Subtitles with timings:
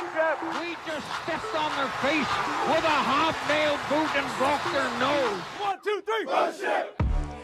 [0.00, 0.60] One.
[0.62, 2.30] We just stepped on their face
[2.68, 5.40] with a hobnail boot and broke their nose.
[5.60, 6.24] One, two, three.
[6.24, 6.96] Bullshit.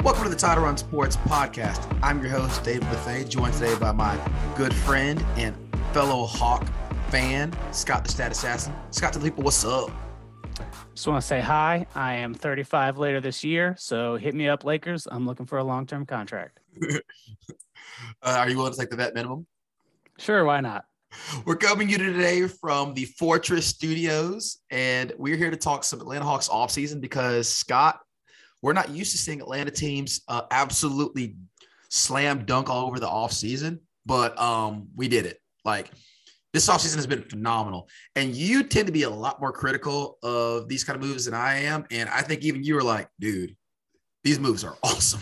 [0.03, 1.87] Welcome to the Title Run Sports Podcast.
[2.03, 4.19] I'm your host, David Buffet, joined today by my
[4.57, 5.55] good friend and
[5.93, 6.66] fellow Hawk
[7.11, 8.73] fan, Scott the Stat Assassin.
[8.91, 9.91] Scott to the people, what's up?
[10.95, 11.87] Just want to say hi.
[11.95, 15.07] I am 35 later this year, so hit me up, Lakers.
[15.11, 16.61] I'm looking for a long term contract.
[16.91, 16.98] uh,
[18.23, 19.47] are you willing to take the vet minimum?
[20.16, 20.87] Sure, why not?
[21.45, 26.01] We're coming to you today from the Fortress Studios, and we're here to talk some
[26.01, 28.01] Atlanta Hawks offseason because Scott,
[28.62, 31.37] we're not used to seeing Atlanta teams uh, absolutely
[31.89, 35.41] slam dunk all over the offseason, but um, we did it.
[35.65, 35.91] Like
[36.56, 37.87] this offseason has been phenomenal.
[38.14, 41.34] And you tend to be a lot more critical of these kind of moves than
[41.34, 41.84] I am.
[41.91, 43.55] And I think even you were like, dude,
[44.25, 45.20] these moves are awesome.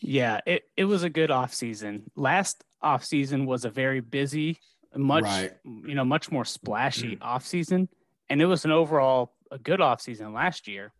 [0.00, 2.02] Yeah, it, it was a good offseason.
[2.16, 4.58] Last offseason was a very busy,
[4.94, 5.52] much right.
[5.64, 7.18] you know, much more splashy mm.
[7.18, 7.88] offseason.
[8.30, 10.92] And it was an overall a good offseason last year.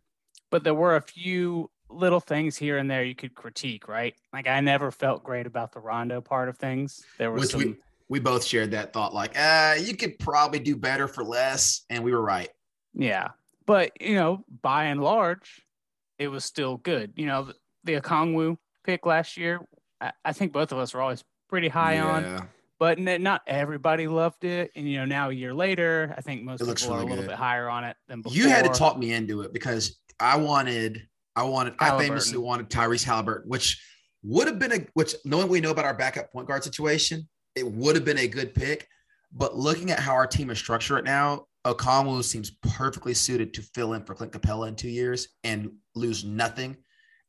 [0.49, 4.15] But there were a few little things here and there you could critique, right?
[4.33, 7.03] Like I never felt great about the Rondo part of things.
[7.17, 7.75] There was some we,
[8.09, 12.03] we both shared that thought, like, uh, you could probably do better for less, and
[12.03, 12.49] we were right.
[12.93, 13.29] Yeah,
[13.65, 15.61] but you know, by and large,
[16.17, 17.13] it was still good.
[17.15, 19.61] You know, the, the Okongwu pick last year,
[20.01, 22.37] I, I, think both of us were always pretty high yeah.
[22.37, 24.71] on, but not everybody loved it.
[24.75, 27.23] And you know, now a year later, I think most people really are a little
[27.23, 27.29] good.
[27.29, 28.37] bit higher on it than before.
[28.37, 31.01] You had to talk me into it because I wanted,
[31.35, 33.83] I wanted, I famously wanted Tyrese Halliburton, which
[34.23, 37.69] would have been a, which knowing we know about our backup point guard situation, it
[37.69, 38.87] would have been a good pick.
[39.31, 43.61] But looking at how our team is structured right now, Okongwu seems perfectly suited to
[43.61, 46.77] fill in for Clint Capela in two years and lose nothing.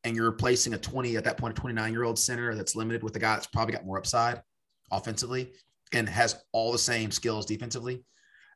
[0.04, 3.02] And you're replacing a 20 at that point, a 29 year old center that's limited
[3.02, 4.42] with a guy that's probably got more upside
[4.90, 5.52] offensively
[5.92, 8.02] and has all the same skills defensively.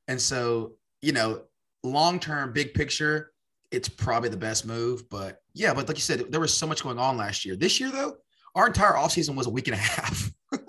[0.08, 0.72] And so,
[1.02, 1.42] you know,
[1.82, 3.32] long term, big picture,
[3.70, 5.08] it's probably the best move.
[5.10, 7.56] But yeah, but like you said, there was so much going on last year.
[7.56, 8.16] This year, though,
[8.54, 10.30] our entire offseason was a week and a half.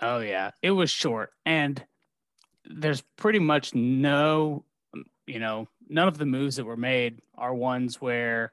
[0.00, 1.82] Oh yeah, it was short, and
[2.66, 4.64] there's pretty much no,
[5.26, 8.52] you know, none of the moves that were made are ones where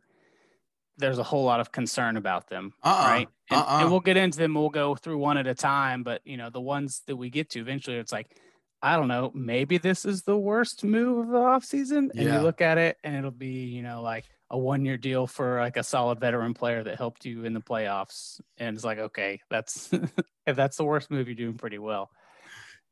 [1.02, 3.30] there's a whole lot of concern about them, uh-uh, right?
[3.50, 3.80] And, uh-uh.
[3.82, 4.54] and, we'll get into them.
[4.54, 7.50] We'll go through one at a time, but you know, the ones that we get
[7.52, 8.38] to eventually, it's like,
[8.82, 12.10] I don't know, maybe this is the worst move of the offseason.
[12.12, 12.38] And yeah.
[12.38, 15.60] you look at it, and it'll be, you know, like a one year deal for
[15.60, 18.40] like a solid veteran player that helped you in the playoffs.
[18.58, 19.92] And it's like, okay, that's
[20.46, 22.10] if that's the worst move, you're doing pretty well.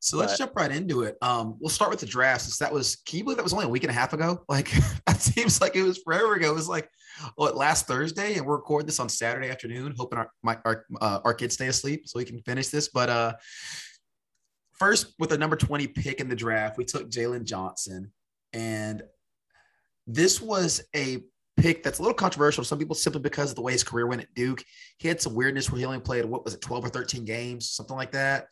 [0.01, 1.17] So let's jump right into it.
[1.21, 3.65] Um, we'll start with the draft since that was can you believe that was only
[3.65, 4.43] a week and a half ago?
[4.49, 4.71] Like
[5.05, 6.51] that seems like it was forever ago.
[6.51, 6.89] It was like
[7.35, 11.19] what last Thursday, and we're recording this on Saturday afternoon, hoping our my our uh,
[11.25, 12.89] our kids stay asleep so we can finish this.
[12.89, 13.33] But uh
[14.79, 18.11] first with the number 20 pick in the draft, we took Jalen Johnson.
[18.53, 19.03] And
[20.07, 21.23] this was a
[21.57, 22.63] pick that's a little controversial.
[22.63, 24.63] Some people simply because of the way his career went at Duke.
[24.97, 27.69] He had some weirdness where he only played what was it, 12 or 13 games,
[27.69, 28.47] something like that.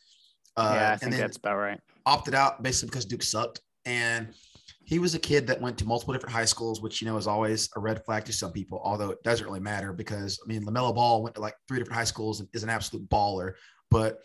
[0.58, 1.80] Uh, yeah, I think that's about right.
[2.06, 3.62] Opted out basically because Duke sucked.
[3.86, 4.34] And
[4.84, 7.28] he was a kid that went to multiple different high schools, which you know is
[7.28, 10.66] always a red flag to some people, although it doesn't really matter because I mean
[10.66, 13.54] LaMelo Ball went to like three different high schools and is an absolute baller.
[13.90, 14.20] But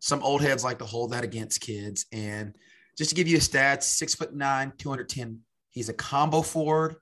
[0.00, 2.06] some old heads like to hold that against kids.
[2.12, 2.56] And
[2.98, 5.40] just to give you a stats, six foot nine, 210.
[5.70, 6.96] He's a combo forward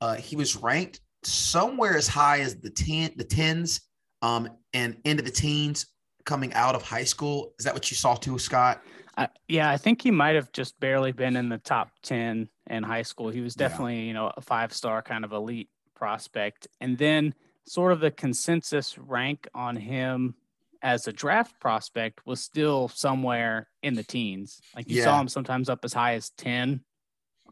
[0.00, 3.80] uh, he was ranked somewhere as high as the ten, the tens,
[4.22, 5.86] um, and into the teens
[6.26, 7.54] coming out of high school.
[7.58, 8.82] Is that what you saw too, Scott?
[9.16, 12.82] Uh, yeah, I think he might have just barely been in the top ten in
[12.82, 13.30] high school.
[13.30, 14.06] He was definitely, yeah.
[14.08, 17.34] you know, a five star kind of elite prospect, and then
[17.66, 20.34] sort of the consensus rank on him
[20.82, 24.60] as a draft prospect was still somewhere in the teens.
[24.76, 25.04] Like you yeah.
[25.04, 26.80] saw him sometimes up as high as 10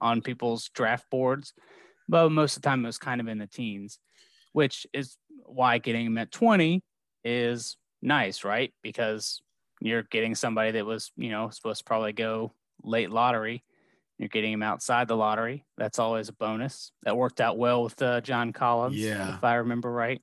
[0.01, 1.55] on people's draft boards
[2.09, 3.99] but most of the time it was kind of in the teens,
[4.53, 5.17] which is
[5.47, 6.83] why getting him at 20
[7.25, 8.73] is nice, right?
[8.83, 9.41] Because
[9.81, 12.53] you're getting somebody that was, you know, supposed to probably go
[12.83, 13.65] late lottery.
[14.19, 15.65] You're getting him outside the lottery.
[15.77, 16.93] That's always a bonus.
[17.03, 19.37] That worked out well with uh, John Collins, yeah.
[19.37, 20.23] if I remember right.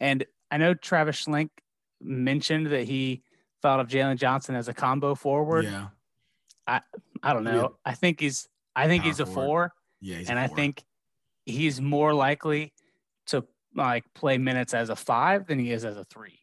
[0.00, 1.50] And I know Travis Schlenk
[2.02, 3.22] mentioned that he
[3.62, 5.64] thought of Jalen Johnson as a combo forward.
[5.64, 5.88] Yeah.
[6.66, 6.80] I
[7.22, 7.60] I don't know.
[7.62, 7.68] Yeah.
[7.84, 9.46] I think he's I think Power he's a forward.
[9.46, 9.72] four.
[10.00, 10.84] Yeah, and I think
[11.46, 12.73] he's more likely
[13.74, 16.38] like play minutes as a five than he is as a three.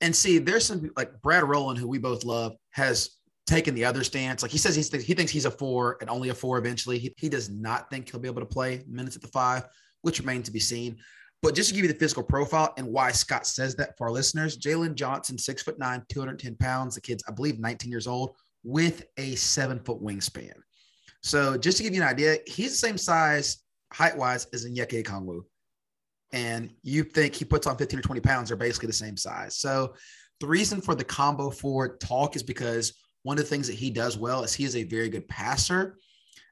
[0.00, 3.10] And see, there's some like Brad Rowland, who we both love, has
[3.46, 4.42] taken the other stance.
[4.42, 6.98] Like he says, he's, he thinks he's a four and only a four eventually.
[6.98, 9.64] He, he does not think he'll be able to play minutes at the five,
[10.02, 10.98] which remains to be seen.
[11.42, 14.12] But just to give you the physical profile and why Scott says that for our
[14.12, 16.94] listeners, Jalen Johnson, six foot nine, 210 pounds.
[16.94, 20.54] The kid's, I believe, 19 years old, with a seven foot wingspan.
[21.22, 23.58] So just to give you an idea, he's the same size
[23.92, 25.42] height wise as Onyeka Okongwu.
[26.34, 29.56] And you think he puts on 15 or 20 pounds, they're basically the same size.
[29.56, 29.94] So
[30.40, 32.92] the reason for the combo forward talk is because
[33.22, 35.96] one of the things that he does well is he is a very good passer.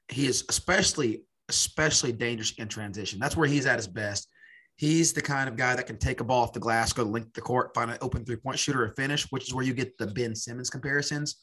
[0.07, 3.19] He is especially, especially dangerous in transition.
[3.19, 4.29] That's where he's at his best.
[4.77, 7.33] He's the kind of guy that can take a ball off the glass, go link
[7.33, 9.97] the court, find an open three point shooter, or finish, which is where you get
[9.97, 11.41] the Ben Simmons comparisons.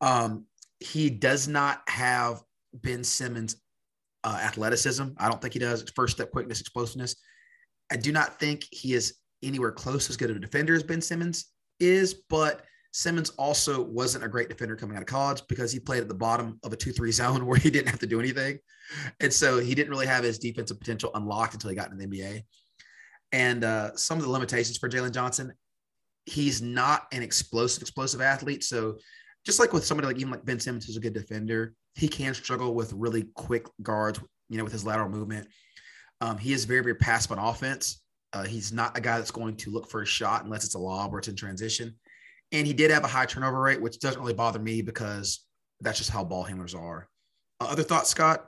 [0.00, 0.46] Um,
[0.80, 2.42] he does not have
[2.74, 3.62] Ben Simmons'
[4.24, 5.08] uh, athleticism.
[5.18, 5.84] I don't think he does.
[5.94, 7.16] First step quickness, explosiveness.
[7.90, 11.00] I do not think he is anywhere close as good of a defender as Ben
[11.00, 11.46] Simmons
[11.80, 16.02] is, but Simmons also wasn't a great defender coming out of college because he played
[16.02, 18.58] at the bottom of a 2 3 zone where he didn't have to do anything.
[19.20, 22.06] And so he didn't really have his defensive potential unlocked until he got into the
[22.06, 22.42] NBA.
[23.32, 25.54] And uh, some of the limitations for Jalen Johnson,
[26.26, 28.62] he's not an explosive, explosive athlete.
[28.62, 28.98] So
[29.46, 32.34] just like with somebody like even like Ben Simmons, who's a good defender, he can
[32.34, 35.48] struggle with really quick guards, you know, with his lateral movement.
[36.20, 38.02] Um, he is very, very passive on offense.
[38.32, 40.78] Uh, he's not a guy that's going to look for a shot unless it's a
[40.78, 41.94] lob or it's in transition.
[42.52, 45.44] And he did have a high turnover rate, which doesn't really bother me because
[45.80, 47.08] that's just how ball handlers are.
[47.60, 48.46] Uh, other thoughts, Scott?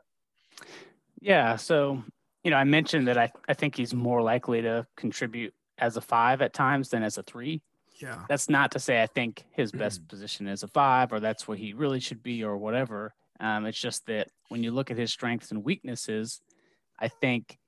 [1.21, 1.57] Yeah.
[1.57, 2.03] So,
[2.43, 6.01] you know, I mentioned that I, I think he's more likely to contribute as a
[6.01, 7.63] five at times than as a three.
[8.01, 8.25] Yeah.
[8.29, 11.57] That's not to say I think his best position is a five or that's where
[11.57, 13.15] he really should be or whatever.
[13.41, 16.41] Um, it's just that when you look at his strengths and weaknesses,
[16.99, 17.59] I think,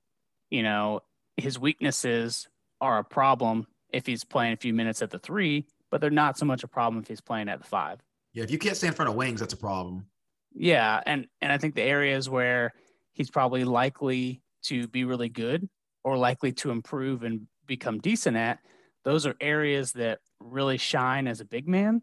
[0.51, 1.01] you know,
[1.37, 2.49] his weaknesses
[2.81, 6.39] are a problem if he's playing a few minutes at the three but they're not
[6.39, 8.01] so much a problem if he's playing at the five.
[8.33, 10.07] Yeah, if you can't stay in front of wings, that's a problem.
[10.53, 12.73] Yeah, and and I think the areas where
[13.13, 15.69] he's probably likely to be really good
[16.05, 18.59] or likely to improve and become decent at,
[19.05, 22.03] those are areas that really shine as a big man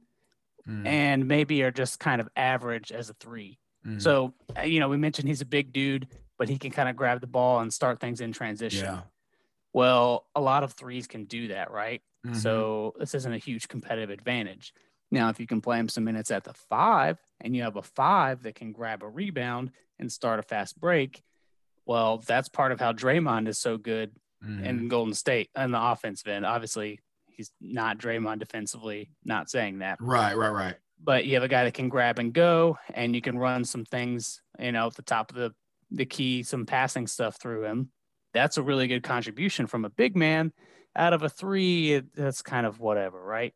[0.68, 0.86] mm.
[0.86, 3.60] and maybe are just kind of average as a three.
[3.86, 4.01] Mm.
[4.01, 6.07] So, uh, you know, we mentioned he's a big dude,
[6.38, 8.86] but he can kind of grab the ball and start things in transition.
[8.86, 9.01] Yeah.
[9.74, 12.01] Well, a lot of threes can do that, right?
[12.25, 12.38] Mm-hmm.
[12.38, 14.74] So this isn't a huge competitive advantage.
[15.12, 17.81] Now, if you can play him some minutes at the five and you have a
[17.81, 21.21] five that can grab a rebound and start a fast break,
[21.86, 24.12] well, that's part of how Draymond is so good
[24.44, 24.63] mm-hmm.
[24.63, 26.45] in Golden State and the offense, end.
[26.45, 27.00] Obviously,
[27.35, 29.97] he's not Draymond defensively, not saying that.
[30.00, 30.75] Right, right, right.
[31.03, 33.85] But you have a guy that can grab and go, and you can run some
[33.85, 35.53] things, you know, at the top of the,
[35.91, 37.89] the key, some passing stuff through him.
[38.33, 40.53] That's a really good contribution from a big man
[40.95, 43.53] out of a three, it, that's kind of whatever, right?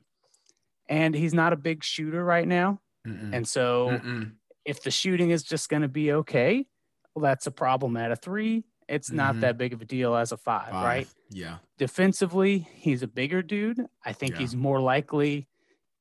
[0.89, 2.79] And he's not a big shooter right now.
[3.05, 3.33] Mm-mm.
[3.33, 4.31] And so Mm-mm.
[4.65, 6.65] if the shooting is just going to be okay,
[7.13, 8.63] well, that's a problem at a three.
[8.87, 9.17] It's mm-hmm.
[9.17, 11.07] not that big of a deal as a five, five, right?
[11.29, 11.57] Yeah.
[11.77, 13.85] Defensively, he's a bigger dude.
[14.05, 14.39] I think yeah.
[14.39, 15.47] he's more likely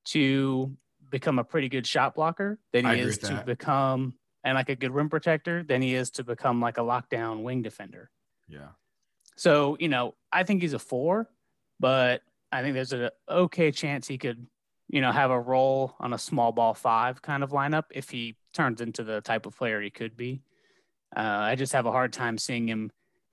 [0.06, 0.76] to
[1.10, 3.46] become a pretty good shot blocker than he is to that.
[3.46, 7.42] become and like a good rim protector than he is to become like a lockdown
[7.42, 8.10] wing defender.
[8.48, 8.68] Yeah.
[9.36, 11.28] So, you know, I think he's a four,
[11.80, 12.22] but
[12.52, 14.46] I think there's an okay chance he could,
[14.88, 18.36] you know, have a role on a small ball five kind of lineup if he
[18.54, 20.42] turns into the type of player he could be.
[21.14, 22.90] Uh, I just have a hard time seeing him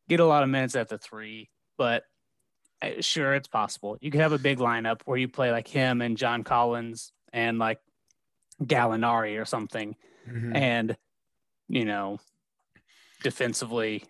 [0.09, 2.03] get a lot of minutes at the three, but
[2.81, 3.97] uh, sure, it's possible.
[4.01, 7.57] You could have a big lineup where you play like him and John Collins and
[7.57, 7.79] like
[8.61, 9.95] Gallinari or something.
[10.29, 10.55] Mm-hmm.
[10.55, 10.97] And,
[11.69, 12.19] you know,
[13.23, 14.03] defensively,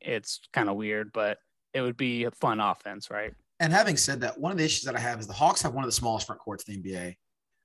[0.00, 1.38] it's kind of weird, but
[1.72, 3.32] it would be a fun offense, right?
[3.60, 5.72] And having said that, one of the issues that I have is the Hawks have
[5.72, 7.16] one of the smallest front courts in the NBA.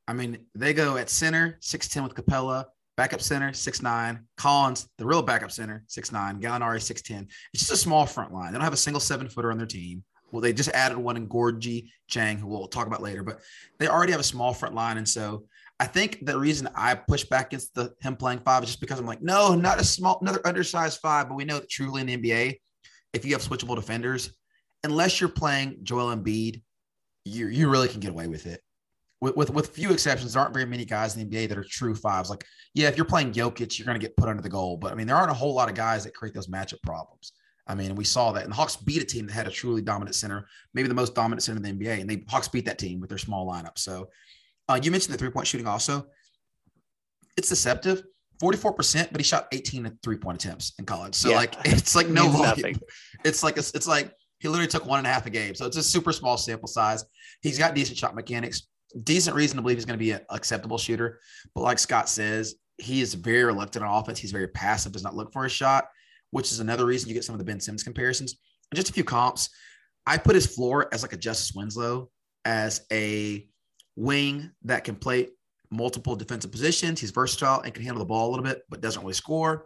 [0.08, 2.66] I mean, they go at center, 6'10 with Capela,
[2.98, 7.28] backup center, 6'9, Collins, the real backup center, six 6'9, Gallinari, 6'10.
[7.54, 8.52] It's just a small front line.
[8.52, 10.04] They don't have a single seven footer on their team.
[10.32, 13.40] Well, they just added one in Gorgui Dieng, who we'll talk about later, but
[13.80, 14.98] they already have a small front line.
[14.98, 15.46] And so
[15.80, 19.00] I think the reason I push back against the him playing five is just because
[19.00, 21.30] I'm like, no, not a small, another undersized five.
[21.30, 22.58] But we know that truly in the NBA,
[23.14, 24.34] if you have switchable defenders,
[24.84, 26.62] unless you're playing Joel Embiid,
[27.24, 28.62] you you really can get away with it.
[29.20, 31.64] With, with with few exceptions, there aren't very many guys in the NBA that are
[31.64, 32.30] true fives.
[32.30, 34.78] Like, yeah, if you're playing Jokic, you're going to get put under the goal.
[34.78, 37.34] But I mean, there aren't a whole lot of guys that create those matchup problems.
[37.66, 38.44] I mean, we saw that.
[38.44, 41.16] And the Hawks beat a team that had a truly dominant center, maybe the most
[41.16, 42.02] dominant center in the NBA.
[42.02, 43.78] And they Hawks beat that team with their small lineup.
[43.78, 44.10] So
[44.70, 46.08] uh, you mentioned the three point shooting also.
[47.36, 48.04] It's deceptive.
[48.42, 51.16] 44%, but he shot 18 three point attempts in college.
[51.16, 51.38] So yeah.
[51.38, 52.32] like it's like no.
[52.32, 52.80] Nothing.
[53.26, 55.56] It's like it's, it's like he literally took one and a half a game.
[55.56, 57.04] So it's a super small sample size.
[57.42, 58.68] He's got decent shot mechanics,
[59.04, 61.20] decent reason to believe he's going to be an acceptable shooter.
[61.54, 64.20] But like Scott says, he is very reluctant on offense.
[64.20, 65.90] He's very passive, does not look for a shot,
[66.32, 68.38] which is another reason you get some of the Ben Simmons comparisons.
[68.72, 69.50] And just a few comps.
[70.06, 72.10] I put his floor as like a Justice Winslow
[72.46, 73.48] as a
[73.96, 75.30] wing that can play
[75.70, 77.02] multiple defensive positions.
[77.02, 79.66] He's versatile and can handle the ball a little bit, but doesn't really score.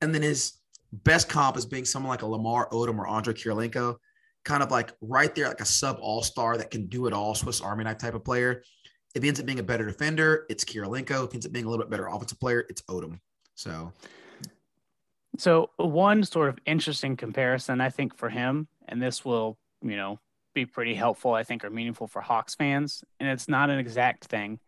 [0.00, 0.54] And then his
[0.92, 3.96] best comp is being someone like a Lamar Odom or Andre Kirilenko,
[4.44, 7.34] kind of like right there, like a sub all star that can do it all,
[7.34, 8.62] Swiss Army knife type of player.
[9.14, 11.24] If he ends up being a better defender, it's Kirilenko.
[11.24, 13.20] If he ends up being a little bit better offensive player, it's Odom.
[13.54, 13.92] So,
[15.38, 20.18] so one sort of interesting comparison, I think, for him, and this will, you know,
[20.54, 23.04] be pretty helpful, I think, or meaningful for Hawks fans.
[23.20, 24.58] And it's not an exact thing,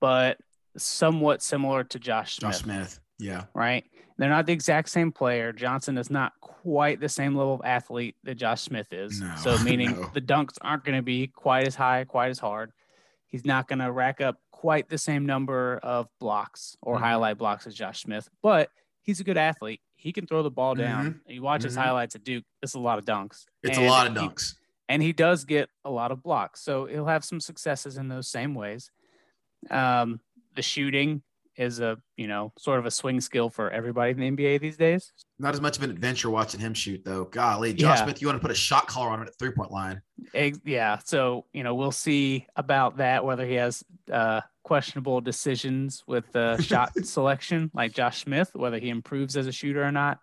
[0.00, 0.38] but
[0.76, 2.52] somewhat similar to Josh Smith.
[2.52, 3.00] Josh Smith.
[3.18, 3.44] Yeah.
[3.54, 3.84] Right.
[4.16, 5.52] They're not the exact same player.
[5.52, 9.20] Johnson is not quite the same level of athlete that Josh Smith is.
[9.20, 10.10] No, so meaning no.
[10.14, 12.70] the dunks aren't going to be quite as high, quite as hard.
[13.26, 17.04] He's not going to rack up quite the same number of blocks or mm-hmm.
[17.04, 18.70] highlight blocks as Josh Smith, but
[19.02, 19.80] he's a good athlete.
[19.96, 21.06] He can throw the ball down.
[21.06, 21.32] Mm-hmm.
[21.32, 21.82] You watch his mm-hmm.
[21.82, 22.44] highlights at Duke.
[22.62, 23.46] It's a lot of dunks.
[23.62, 24.52] It's and a lot of dunks.
[24.52, 24.58] He,
[24.90, 26.62] and he does get a lot of blocks.
[26.62, 28.90] So he'll have some successes in those same ways.
[29.70, 30.20] Um,
[30.54, 31.22] the shooting
[31.56, 34.76] is a you know sort of a swing skill for everybody in the NBA these
[34.76, 35.12] days.
[35.38, 37.24] Not as much of an adventure watching him shoot though.
[37.24, 38.04] Golly, Josh yeah.
[38.04, 40.02] Smith, you want to put a shot collar on it at three point line?
[40.64, 46.30] Yeah, so you know we'll see about that whether he has uh, questionable decisions with
[46.32, 50.18] the shot selection like Josh Smith, whether he improves as a shooter or not.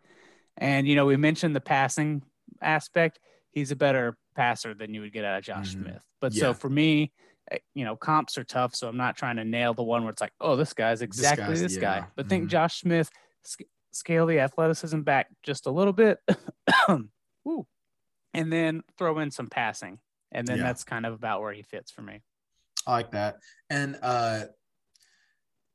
[0.57, 2.23] And you know we mentioned the passing
[2.61, 3.19] aspect.
[3.51, 5.83] He's a better passer than you would get out of Josh mm-hmm.
[5.83, 6.03] Smith.
[6.19, 6.41] But yeah.
[6.41, 7.11] so for me,
[7.73, 8.75] you know, comps are tough.
[8.75, 11.49] So I'm not trying to nail the one where it's like, oh, this guy's exactly
[11.49, 11.81] this, this yeah.
[11.81, 12.07] guy.
[12.15, 12.29] But mm-hmm.
[12.29, 13.09] think Josh Smith,
[13.43, 16.19] sc- scale the athleticism back just a little bit.
[17.47, 17.65] Ooh.
[18.33, 19.99] And then throw in some passing.
[20.31, 20.63] And then yeah.
[20.63, 22.21] that's kind of about where he fits for me.
[22.87, 23.37] I like that.
[23.69, 24.45] And uh,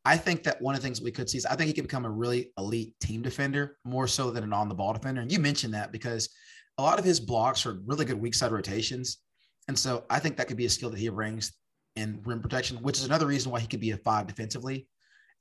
[0.04, 1.84] I think that one of the things we could see is I think he could
[1.84, 5.20] become a really elite team defender more so than an on the ball defender.
[5.20, 6.30] And you mentioned that because
[6.78, 9.18] a lot of his blocks are really good weak side rotations.
[9.68, 11.52] And so I think that could be a skill that he brings
[11.96, 14.86] in rim protection, which is another reason why he could be a five defensively.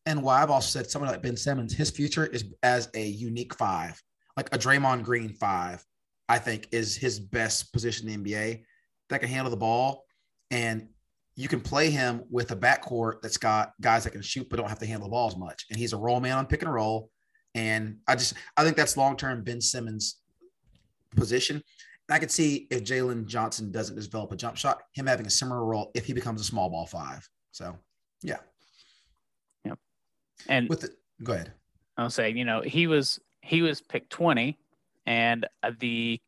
[0.05, 3.55] And why I've also said someone like Ben Simmons, his future is as a unique
[3.55, 4.01] five,
[4.37, 5.83] like a Draymond Green five,
[6.29, 8.63] I think is his best position in the NBA
[9.09, 10.03] that can handle the ball.
[10.51, 10.89] And
[11.35, 14.69] you can play him with a backcourt that's got guys that can shoot but don't
[14.69, 15.65] have to handle the ball as much.
[15.69, 17.09] And he's a roll man on pick and roll.
[17.55, 20.21] And I just I think that's long term Ben Simmons
[21.15, 21.61] position.
[22.09, 25.65] I could see if Jalen Johnson doesn't develop a jump shot, him having a similar
[25.65, 27.27] role if he becomes a small ball five.
[27.51, 27.77] So,
[28.21, 28.37] yeah.
[29.63, 29.79] Yep.
[30.47, 30.89] And with the,
[31.23, 31.53] go ahead.
[31.97, 34.57] I'll say, you know, he was he was picked 20
[35.05, 35.47] and
[35.79, 36.19] the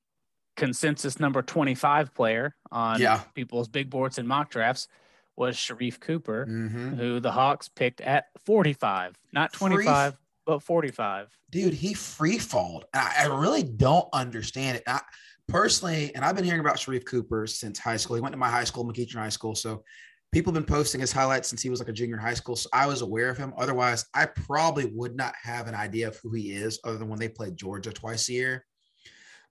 [0.56, 3.22] consensus number 25 player on yeah.
[3.34, 4.88] people's big boards and mock drafts
[5.36, 6.96] was Sharife Cooper, mm-hmm.
[6.96, 11.30] who the Hawks picked at 45, not 25, free, but 45.
[11.52, 12.86] Dude, he free falled.
[12.94, 14.84] I, I really don't understand it.
[14.88, 15.02] I,
[15.48, 18.16] personally, and I've been hearing about Sharife Cooper since high school.
[18.16, 19.56] He went to my high school, McEachern High School.
[19.56, 19.84] So
[20.32, 22.56] people have been posting his highlights since he was like a junior in high school.
[22.56, 23.54] So I was aware of him.
[23.58, 27.20] Otherwise, I probably would not have an idea of who he is other than when
[27.20, 28.66] they played Georgia twice a year.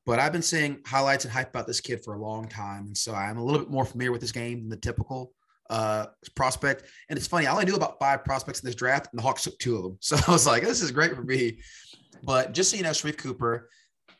[0.05, 2.87] But I've been seeing highlights and hype about this kid for a long time.
[2.87, 5.33] And so I'm a little bit more familiar with this game than the typical
[5.69, 6.85] uh, prospect.
[7.09, 9.43] And it's funny, I only knew about five prospects in this draft, and the Hawks
[9.43, 9.99] took two of them.
[10.01, 11.59] So I was like, this is great for me.
[12.23, 13.69] But just so you know, Sharife Cooper,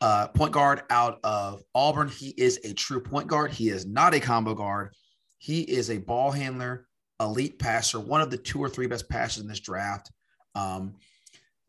[0.01, 2.09] uh, point guard out of Auburn.
[2.09, 3.51] He is a true point guard.
[3.51, 4.93] He is not a combo guard.
[5.39, 6.87] He is a ball handler,
[7.19, 10.11] elite passer, one of the two or three best passers in this draft.
[10.55, 10.95] Um,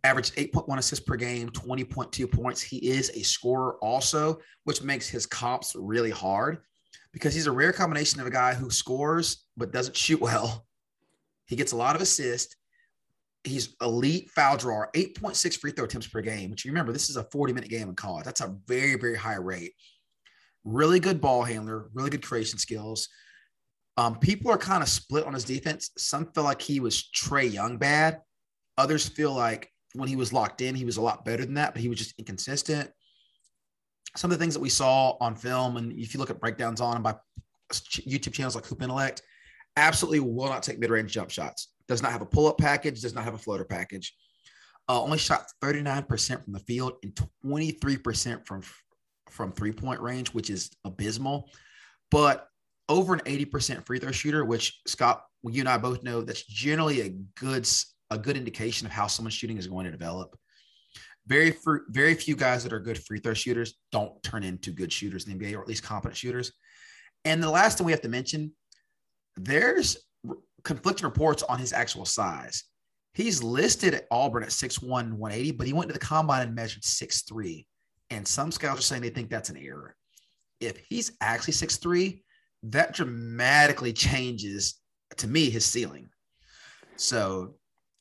[0.04, 2.62] averaged 8.1 assists per game, 20.2 points.
[2.62, 6.58] He is a scorer also, which makes his comps really hard
[7.12, 10.66] because he's a rare combination of a guy who scores but doesn't shoot well.
[11.46, 12.56] He gets a lot of assists
[13.48, 17.16] he's elite foul drawer, 8.6 free throw attempts per game, which you remember, this is
[17.16, 18.24] a 40 minute game in college.
[18.24, 19.74] That's a very, very high rate.
[20.64, 23.08] Really good ball handler, really good creation skills.
[23.96, 25.90] Um, people are kind of split on his defense.
[25.96, 28.20] Some feel like he was Trae Young bad.
[28.76, 31.72] Others feel like when he was locked in, he was a lot better than that,
[31.72, 32.90] but he was just inconsistent.
[34.16, 36.80] Some of the things that we saw on film, and if you look at breakdowns
[36.80, 37.16] on by
[37.72, 39.22] YouTube channels like Hoop Intellect,
[39.76, 43.00] absolutely will not take mid range jump shots does not have a pull up package,
[43.00, 44.14] does not have a floater package.
[44.88, 48.62] Uh, only shot 39% from the field and 23% from
[49.30, 51.50] from three point range, which is abysmal.
[52.10, 52.46] But
[52.88, 57.02] over an 80% free throw shooter, which Scott, you and I both know that's generally
[57.02, 57.68] a good
[58.10, 60.34] a good indication of how someone's shooting is going to develop.
[61.26, 61.54] Very
[61.90, 65.36] very few guys that are good free throw shooters don't turn into good shooters in
[65.36, 66.52] the NBA, or at least competent shooters.
[67.24, 68.52] And the last thing we have to mention,
[69.36, 69.98] there's
[70.64, 72.64] conflicting reports on his actual size.
[73.14, 76.82] He's listed at Auburn at 6'1, 180, but he went to the combine and measured
[76.82, 77.66] 6'3.
[78.10, 79.96] And some scouts are saying they think that's an error.
[80.60, 82.22] If he's actually 6'3,
[82.64, 84.80] that dramatically changes
[85.16, 86.08] to me his ceiling.
[86.96, 87.54] So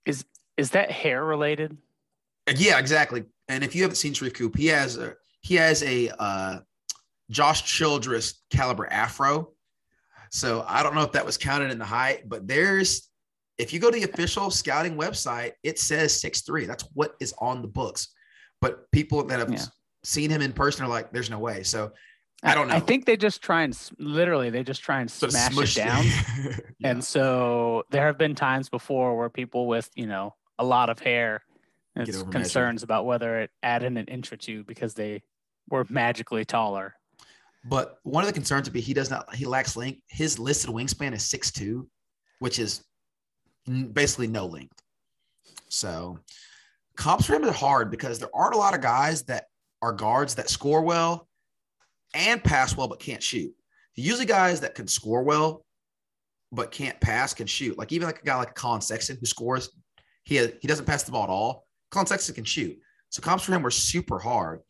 [0.05, 0.25] is
[0.57, 1.77] is that hair related?
[2.55, 3.25] Yeah, exactly.
[3.47, 6.59] And if you haven't seen Sharife Coop, he has a he has a uh,
[7.29, 9.53] Josh Childress caliber afro.
[10.31, 13.09] So I don't know if that was counted in the height, but there's
[13.57, 16.65] if you go to the official scouting website, it says six three.
[16.65, 18.09] That's what is on the books.
[18.61, 19.63] But people that have yeah.
[20.03, 21.91] seen him in person are like, "There's no way." So
[22.43, 22.75] I don't know.
[22.75, 26.05] I think they just try and literally they just try and so smash it down.
[26.79, 26.91] yeah.
[26.91, 30.99] And so there have been times before where people with you know a lot of
[30.99, 31.41] hair
[31.95, 35.23] it's concerns about whether it added an inch or two because they
[35.69, 36.95] were magically taller.
[37.69, 40.01] But one of the concerns would be he does not he lacks length.
[40.09, 41.89] His listed wingspan is six two,
[42.39, 42.83] which is
[43.93, 44.81] basically no length.
[45.69, 46.19] So
[46.95, 49.45] comps for him are hard because there aren't a lot of guys that
[49.81, 51.27] are guards that score well
[52.13, 53.53] and pass well but can't shoot.
[53.95, 55.65] Usually guys that can score well
[56.51, 57.77] but can't pass can shoot.
[57.77, 59.69] Like even like a guy like Collin Sexton who scores,
[60.23, 61.65] he he doesn't pass the ball at all.
[61.91, 62.77] Collin Sexton can shoot.
[63.09, 64.61] So comps for him were super hard.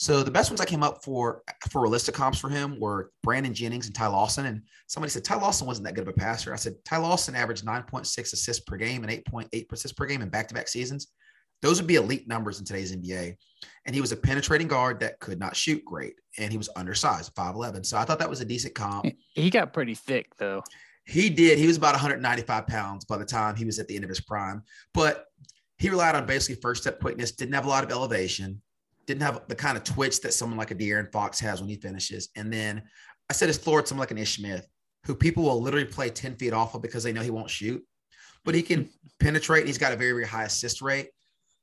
[0.00, 3.52] So the best ones I came up for for realistic comps for him were Brandon
[3.52, 4.46] Jennings and Ty Lawson.
[4.46, 6.54] And somebody said Ty Lawson wasn't that good of a passer.
[6.54, 10.30] I said Ty Lawson averaged 9.6 assists per game and 8.8 assists per game in
[10.30, 11.08] back-to-back seasons.
[11.60, 13.36] Those would be elite numbers in today's NBA.
[13.84, 16.14] And he was a penetrating guard that could not shoot great.
[16.38, 17.84] And he was undersized, 5'11.
[17.84, 19.04] So I thought that was a decent comp.
[19.34, 20.64] He got pretty thick though.
[21.04, 21.58] He did.
[21.58, 24.22] He was about 195 pounds by the time he was at the end of his
[24.22, 24.62] prime.
[24.94, 25.26] But
[25.76, 28.62] he relied on basically first step quickness, didn't have a lot of elevation
[29.10, 31.76] didn't have the kind of twitch that someone like a De'Aaron Fox has when he
[31.76, 32.28] finishes.
[32.36, 32.82] And then
[33.28, 34.66] I said his floor at someone like an Ish Smith,
[35.04, 37.84] who people will literally play 10 feet off of because they know he won't shoot,
[38.44, 38.88] but he can
[39.20, 39.66] penetrate.
[39.66, 41.10] he's got a very, very high assist rate.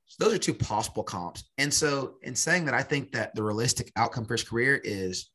[0.08, 1.46] So those are two possible comps.
[1.58, 5.30] And so in saying that, I think that the realistic outcome for his career is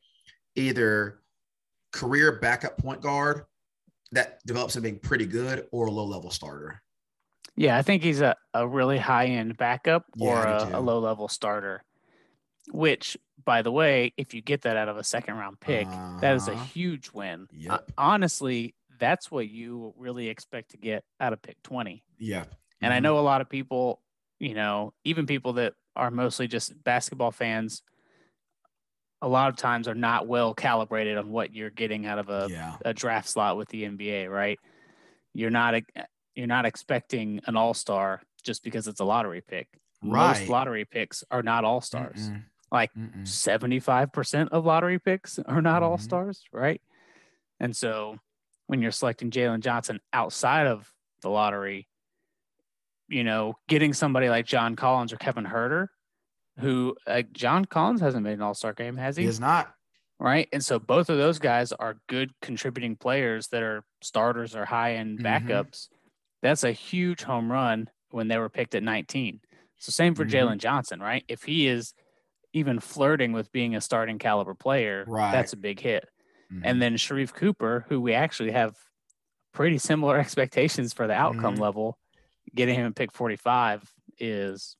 [0.54, 1.20] either
[1.92, 3.44] career backup point guard
[4.12, 6.82] that develops into being pretty good or a low level starter.
[7.56, 11.00] Yeah, I think he's a, a really high end backup or yeah, a, a low
[11.00, 11.84] level starter
[12.70, 16.20] which by the way, if you get that out of a second round pick, uh-huh.
[16.20, 16.64] that is a uh-huh.
[16.64, 17.48] huge win.
[17.52, 17.72] Yep.
[17.72, 22.04] Uh, honestly, that's what you really expect to get out of pick 20.
[22.18, 22.40] Yeah.
[22.40, 22.50] Mm-hmm.
[22.82, 23.04] And I mm-hmm.
[23.04, 24.00] know a lot of people,
[24.38, 27.82] you know, even people that are mostly just basketball fans,
[29.20, 32.48] a lot of times are not well calibrated on what you're getting out of a,
[32.50, 32.76] yeah.
[32.84, 34.58] a draft slot with the NBA, right?
[35.34, 35.74] You're not
[36.34, 39.68] you're not expecting an all-star just because it's a lottery pick.
[40.02, 40.38] Right.
[40.40, 42.30] Most lottery picks are not all-stars.
[42.30, 42.42] Mm-mm.
[42.72, 45.90] Like 75% of lottery picks are not mm-hmm.
[45.90, 46.80] all stars, right?
[47.60, 48.16] And so
[48.66, 51.86] when you're selecting Jalen Johnson outside of the lottery,
[53.08, 55.88] you know, getting somebody like John Collins or Kevin Huerter,
[56.58, 59.24] who uh, John Collins hasn't made an all star game, has he?
[59.24, 59.74] He has not.
[60.18, 60.48] Right.
[60.50, 64.94] And so both of those guys are good contributing players that are starters or high
[64.94, 65.26] end mm-hmm.
[65.26, 65.88] backups.
[66.40, 69.40] That's a huge home run when they were picked at 19.
[69.78, 70.48] So same for mm-hmm.
[70.48, 71.24] Jalen Johnson, right?
[71.28, 71.92] If he is
[72.52, 75.32] even flirting with being a starting caliber player, right.
[75.32, 76.08] that's a big hit.
[76.52, 76.62] Mm-hmm.
[76.64, 78.76] And then Sharife Cooper, who we actually have
[79.52, 81.62] pretty similar expectations for the outcome mm-hmm.
[81.62, 81.98] level,
[82.54, 84.76] getting him at pick 45 is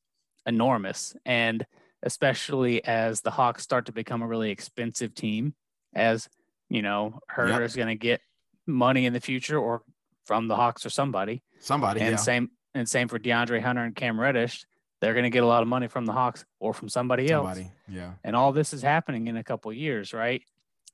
[0.47, 1.17] enormous.
[1.25, 1.67] And
[2.03, 5.55] especially as the Hawks start to become a really expensive team,
[5.95, 6.29] as
[6.69, 7.61] you know, Huerter yep.
[7.63, 8.21] is going to get
[8.67, 9.83] money in the future or
[10.25, 11.43] from the Hawks or somebody.
[11.61, 12.01] Somebody.
[12.01, 12.17] And yeah.
[12.17, 14.65] same and same for DeAndre Hunter and Cam Reddish
[15.03, 17.63] they're going to get a lot of money from the Hawks or from somebody, somebody
[17.63, 17.71] else.
[17.89, 18.13] Yeah.
[18.23, 20.43] And all this is happening in a couple years, right?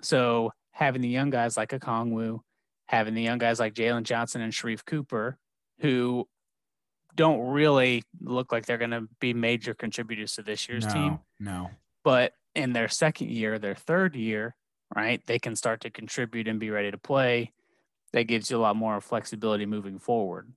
[0.00, 2.40] So having the young guys like Okongwu,
[2.86, 5.36] having the young guys like Jalen Johnson and Sharife Cooper,
[5.80, 6.26] who
[7.16, 11.18] don't really look like they're going to be major contributors to this year's no, team.
[11.38, 11.70] No.
[12.02, 14.56] But in their second year, their third year,
[14.96, 17.52] right, they can start to contribute and be ready to play.
[18.14, 20.50] That gives you a lot more flexibility moving forward.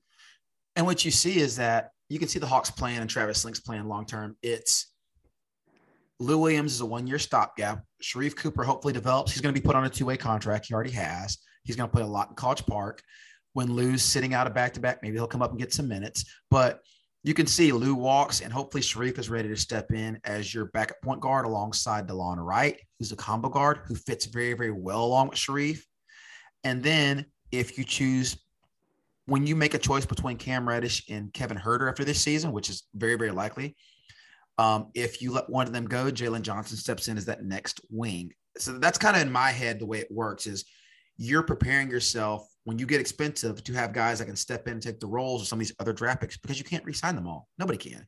[0.77, 3.61] And what you see is that you can see the Hawks plan and Travis Schlenk's
[3.61, 4.35] plan long term.
[4.43, 4.91] It's
[6.19, 7.85] Lou Williams is a one year stopgap.
[8.03, 9.31] Sharife Cooper hopefully develops.
[9.31, 10.65] He's going to be put on a two way contract.
[10.65, 11.37] He already has.
[11.63, 13.01] He's going to play a lot in College Park.
[13.53, 15.87] When Lou's sitting out of back to back, maybe he'll come up and get some
[15.87, 16.25] minutes.
[16.49, 16.81] But
[17.23, 20.65] you can see Lou walks, and hopefully Sharife is ready to step in as your
[20.65, 25.05] backup point guard alongside Delon Wright, who's a combo guard who fits very, very well
[25.05, 25.81] along with Sharife.
[26.65, 28.37] And then if you choose
[29.31, 32.69] when you make a choice between Cam Reddish and Kevin Huerter after this season, which
[32.69, 33.77] is very, very likely,
[34.57, 37.79] um, if you let one of them go, Jalen Johnson steps in as that next
[37.89, 38.33] wing.
[38.57, 40.65] So that's kind of in my head the way it works is
[41.15, 44.81] you're preparing yourself when you get expensive to have guys that can step in and
[44.81, 47.25] take the roles of some of these other draft picks because you can't re-sign them
[47.25, 47.47] all.
[47.57, 48.05] Nobody can.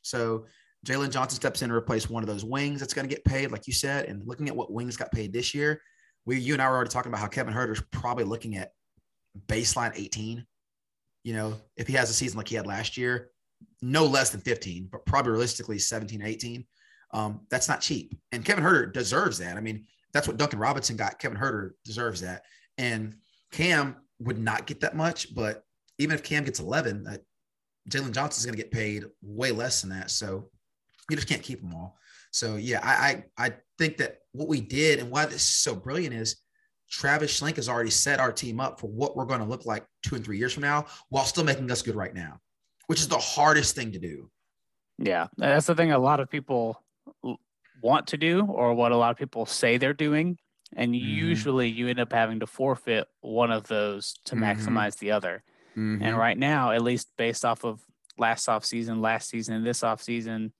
[0.00, 0.46] So
[0.86, 3.52] Jalen Johnson steps in to replace one of those wings that's going to get paid,
[3.52, 4.06] like you said.
[4.06, 5.82] And looking at what wings got paid this year,
[6.24, 8.72] we you and I were already talking about how Kevin Huerter is probably looking at
[9.46, 10.44] baseline 18.
[11.24, 13.30] you know, if he has a season like he had last year,
[13.82, 16.64] no less than 15, but probably realistically 17, 18.
[17.12, 18.16] Um, that's not cheap.
[18.32, 19.56] And Kevin Huerter deserves that.
[19.56, 21.18] I mean, that's what Duncan Robinson got.
[21.18, 22.42] Kevin Huerter deserves that.
[22.78, 23.16] And
[23.52, 25.62] Cam would not get that much, but
[25.98, 27.16] even if Cam gets 11, uh,
[27.90, 30.10] Jalen Johnson is going to get paid way less than that.
[30.10, 30.50] So
[31.08, 31.98] you just can't keep them all.
[32.32, 35.74] So yeah, I, I, I think that what we did and why this is so
[35.74, 36.36] brilliant is
[36.90, 39.84] Travis Schlenk has already set our team up for what we're going to look like
[40.02, 42.38] two and three years from now, while still making us good right now,
[42.86, 44.30] which is the hardest thing to do.
[44.98, 45.92] Yeah, that's the thing.
[45.92, 46.82] A lot of people
[47.82, 50.38] want to do, or what a lot of people say they're doing,
[50.74, 51.06] and mm-hmm.
[51.06, 54.44] usually you end up having to forfeit one of those to mm-hmm.
[54.44, 55.42] maximize the other.
[55.76, 56.02] Mm-hmm.
[56.02, 57.80] And right now, at least based off of
[58.16, 60.52] last off season, last season, and this off season,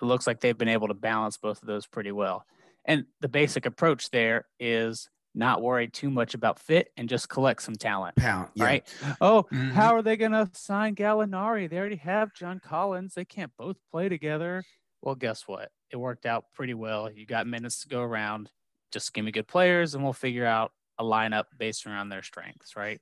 [0.00, 2.44] it looks like they've been able to balance both of those pretty well.
[2.84, 7.62] And the basic approach there is not worry too much about fit and just collect
[7.62, 8.16] some talent.
[8.16, 8.64] Pound, yeah.
[8.64, 8.94] right?
[9.20, 9.70] Oh, mm-hmm.
[9.70, 11.68] how are they going to sign Gallinari?
[11.68, 13.14] They already have John Collins.
[13.14, 14.64] They can't both play together.
[15.02, 15.70] Well, guess what?
[15.90, 17.10] It worked out pretty well.
[17.10, 18.50] You got minutes to go around.
[18.90, 22.74] Just give me good players, and we'll figure out a lineup based around their strengths,
[22.74, 23.00] right?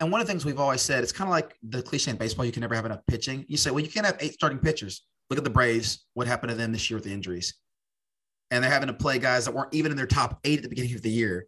[0.00, 2.16] And one of the things we've always said, it's kind of like the cliche in
[2.16, 3.44] baseball, you can never have enough pitching.
[3.48, 5.02] You say, well, you can't have eight starting pitchers.
[5.28, 7.54] Look at the Braves, what happened to them this year with the injuries.
[8.50, 10.68] And they're having to play guys that weren't even in their top eight at the
[10.68, 11.46] beginning of the year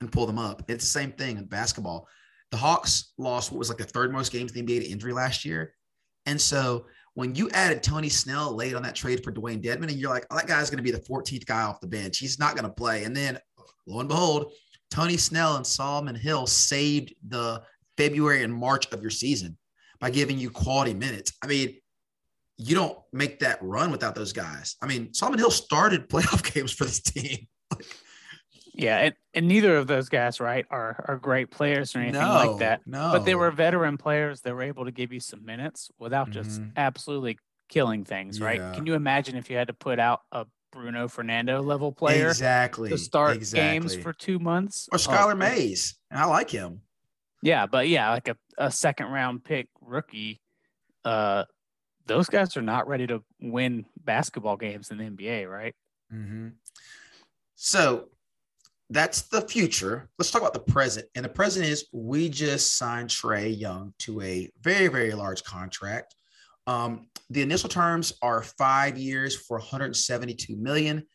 [0.00, 0.62] and pull them up.
[0.68, 2.08] It's the same thing in basketball.
[2.50, 5.12] The Hawks lost what was like the third most games in the NBA to injury
[5.12, 5.74] last year.
[6.26, 9.92] And so when you added Tony Snell late on that trade for Dewayne Dedmon, and
[9.92, 12.18] you're like, oh, that guy's going to be the 14th guy off the bench.
[12.18, 13.04] He's not going to play.
[13.04, 13.38] And then
[13.86, 14.52] lo and behold,
[14.90, 17.62] Tony Snell and Solomon Hill saved the
[17.96, 19.56] February and March of your season
[20.00, 21.32] by giving you quality minutes.
[21.42, 21.79] I mean,
[22.60, 24.76] you don't make that run without those guys.
[24.82, 27.48] I mean, Solomon Hill started playoff games for this team.
[28.74, 32.34] yeah, and, and neither of those guys, right, are are great players or anything no,
[32.34, 32.86] like that.
[32.86, 36.30] No, but they were veteran players that were able to give you some minutes without
[36.30, 36.42] mm-hmm.
[36.42, 37.38] just absolutely
[37.70, 38.46] killing things, yeah.
[38.46, 38.74] right?
[38.74, 42.90] Can you imagine if you had to put out a Bruno Fernando level player exactly
[42.90, 43.88] to start exactly.
[43.88, 45.96] games for two months or Skylar oh, Mays?
[46.12, 46.82] I like him.
[47.42, 50.42] Yeah, but yeah, like a, a second round pick rookie,
[51.06, 51.44] uh,
[52.10, 55.76] those guys are not ready to win basketball games in the NBA, right?
[56.12, 56.48] Mm-hmm.
[57.54, 58.06] So
[58.90, 60.10] that's the future.
[60.18, 61.06] Let's talk about the present.
[61.14, 66.16] And the present is we just signed Trae Young to a very, very large contract.
[66.66, 71.06] Um, the initial terms are five years for 172 million.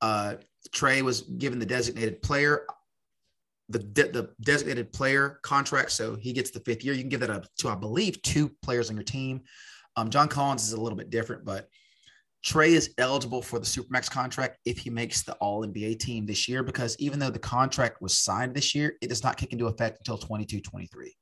[0.00, 0.36] Uh,
[0.70, 2.64] Trae was given the designated player,
[3.68, 6.94] the de- the designated player contract, so he gets the fifth year.
[6.94, 9.42] You can give that up to, I believe, two players on your team.
[9.98, 11.68] Um, John Collins is a little bit different, but
[12.46, 16.48] Trae is eligible for the Supermax contract if he makes the All NBA team this
[16.48, 19.66] year, because even though the contract was signed this year, it does not kick into
[19.66, 21.12] effect until 22 23.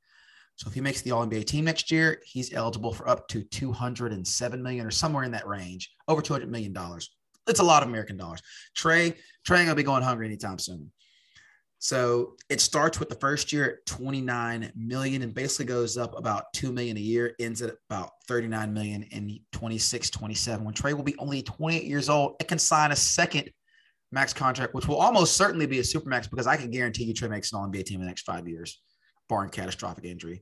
[0.57, 3.41] So if he makes the All NBA team next year, he's eligible for up to
[3.41, 7.09] 207 million or somewhere in that range, over 200 million dollars.
[7.47, 8.43] It's a lot of American dollars.
[8.77, 10.91] Trae, Trae ain't gonna be going hungry anytime soon.
[11.79, 16.45] So it starts with the first year at 29 million and basically goes up about
[16.53, 20.65] 2 million a year, ends at about 39 million in 26, 27.
[20.65, 23.51] When Trae will be only 28 years old, it can sign a second
[24.11, 27.13] max contract, which will almost certainly be a super max because I can guarantee you
[27.13, 28.81] Trae makes an all NBA team in the next five years,
[29.29, 30.41] barring catastrophic injury.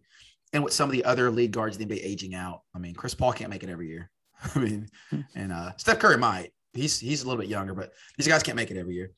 [0.54, 2.94] And with some of the other lead guards in the NBA aging out, I mean,
[2.94, 4.10] Chris Paul can't make it every year.
[4.56, 5.22] I mean, hmm.
[5.36, 6.52] and uh, Steph Curry might.
[6.74, 9.12] He's he's a little bit younger, but these guys can't make it every year.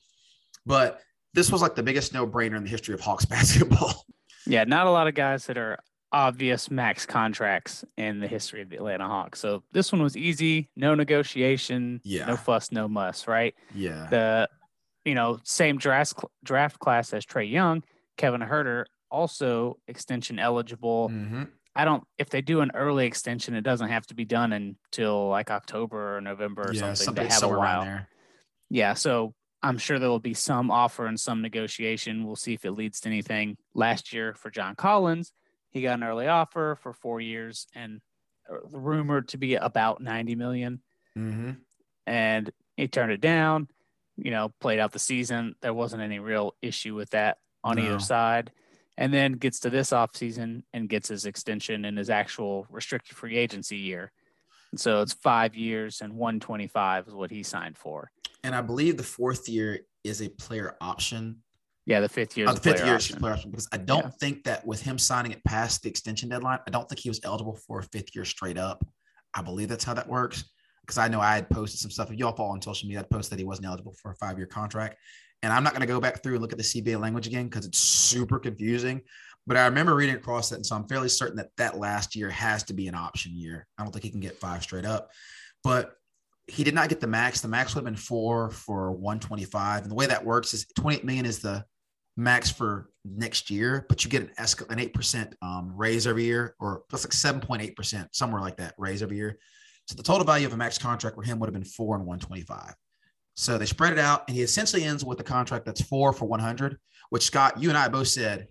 [0.66, 1.02] But
[1.38, 4.06] this was like the biggest no brainer in the history of Hawks basketball.
[4.48, 5.78] Yeah, not a lot of guys that are
[6.12, 9.40] obvious max contracts in the history of the Atlanta Hawks.
[9.40, 12.26] So this one was easy, no negotiation, yeah.
[12.26, 13.54] no fuss, no muss, right?
[13.76, 14.08] Yeah.
[14.10, 14.50] The
[15.06, 17.84] you know, same draft draft class as Trae Young,
[18.18, 21.10] Kevin Huerter also extension eligible.
[21.10, 21.44] Mm-hmm.
[21.76, 25.30] I don't if they do an early extension, it doesn't have to be done until
[25.30, 27.28] like October or November or yeah, something.
[27.28, 28.06] They have a while.
[28.70, 32.26] Yeah, so I'm sure there will be some offer and some negotiation.
[32.26, 33.58] We'll see if it leads to anything.
[33.74, 35.32] Last year for John Collins,
[35.72, 38.02] he got an early offer for four years and
[38.50, 40.82] uh, rumored to be about 90 million.
[41.18, 41.52] Mm-hmm.
[42.06, 43.68] And he turned it down,
[44.16, 45.56] you know, played out the season.
[45.62, 47.84] There wasn't any real issue with that on no.
[47.84, 48.52] either side.
[48.96, 53.38] And then gets to this offseason and gets his extension in his actual restricted free
[53.38, 54.12] agency year.
[54.72, 58.12] And so it's five years and 125 is what he signed for
[58.44, 61.38] and I believe the fourth year is a player option.
[61.86, 62.48] Yeah, the fifth year.
[62.50, 63.16] Oh, the fifth year option.
[63.16, 64.12] is player option because I don't yeah.
[64.20, 67.22] think that with him signing it past the extension deadline, I don't think he was
[67.24, 68.86] eligible for a fifth year straight up.
[69.34, 70.44] I believe that's how that works
[70.82, 72.12] because I know I had posted some stuff.
[72.12, 74.38] If y'all follow on social media, I posted that he wasn't eligible for a five
[74.38, 74.98] year contract,
[75.44, 77.48] And I'm not going to go back through and look at the CBA language again
[77.48, 79.02] because it's super confusing.
[79.46, 80.56] But I remember reading across that.
[80.56, 83.68] And so I'm fairly certain that that last year has to be an option year.
[83.78, 85.12] I don't think he can get five straight up.
[85.64, 85.94] But
[86.48, 87.42] he did not get the max.
[87.42, 89.84] The max would have been four for 125.
[89.84, 91.66] And the way that works is 28 million is the
[92.16, 96.56] max for next year, but you get an escal- an 8% um, raise every year,
[96.60, 99.38] or that's like 7.8%, somewhere like that, raise every year.
[99.86, 102.06] So the total value of a max contract for him would have been four and
[102.06, 102.74] 125.
[103.36, 106.26] So they spread it out, and he essentially ends with a contract that's four for
[106.26, 106.78] 100,
[107.12, 108.48] which Scott, you and I both said,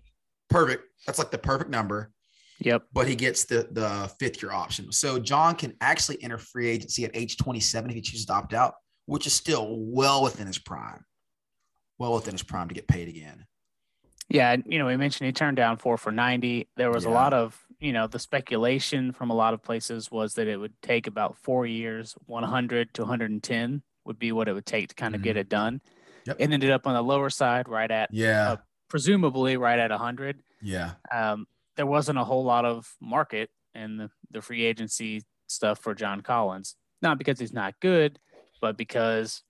[0.49, 0.83] perfect.
[1.05, 2.11] That's like the perfect number.
[2.59, 2.83] Yep.
[2.91, 4.91] But he gets the the fifth year option.
[4.91, 8.53] So John can actually enter free agency at age 27 if he chooses to opt
[8.53, 11.05] out, which is still well within his prime.
[11.99, 13.45] Well within his prime to get paid again.
[14.29, 16.67] Yeah, you know, we mentioned he turned down four for 90.
[16.75, 17.11] There was yeah.
[17.11, 20.57] a lot of, you know, the speculation from a lot of places was that it
[20.57, 24.95] would take about four years, 100 to 110 would be what it would take to
[24.95, 25.25] kind of mm-hmm.
[25.25, 25.79] get it done.
[26.25, 26.37] Yep.
[26.39, 28.55] It ended up on the lower side, right at, yeah, uh,
[28.89, 30.39] presumably right at 100.
[30.61, 30.91] Yeah.
[31.09, 35.95] Um, there wasn't a whole lot of market in the, the free agency stuff for
[35.95, 36.75] John Collins.
[37.01, 38.19] Not because he's not good,
[38.59, 39.43] but because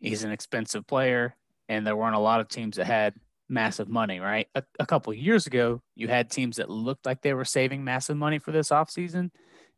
[0.00, 1.34] he's an expensive player
[1.68, 3.14] and there weren't a lot of teams that had
[3.48, 4.46] massive money, right?
[4.54, 8.16] A, a couple years ago, you had teams that looked like they were saving massive
[8.16, 9.30] money for this offseason.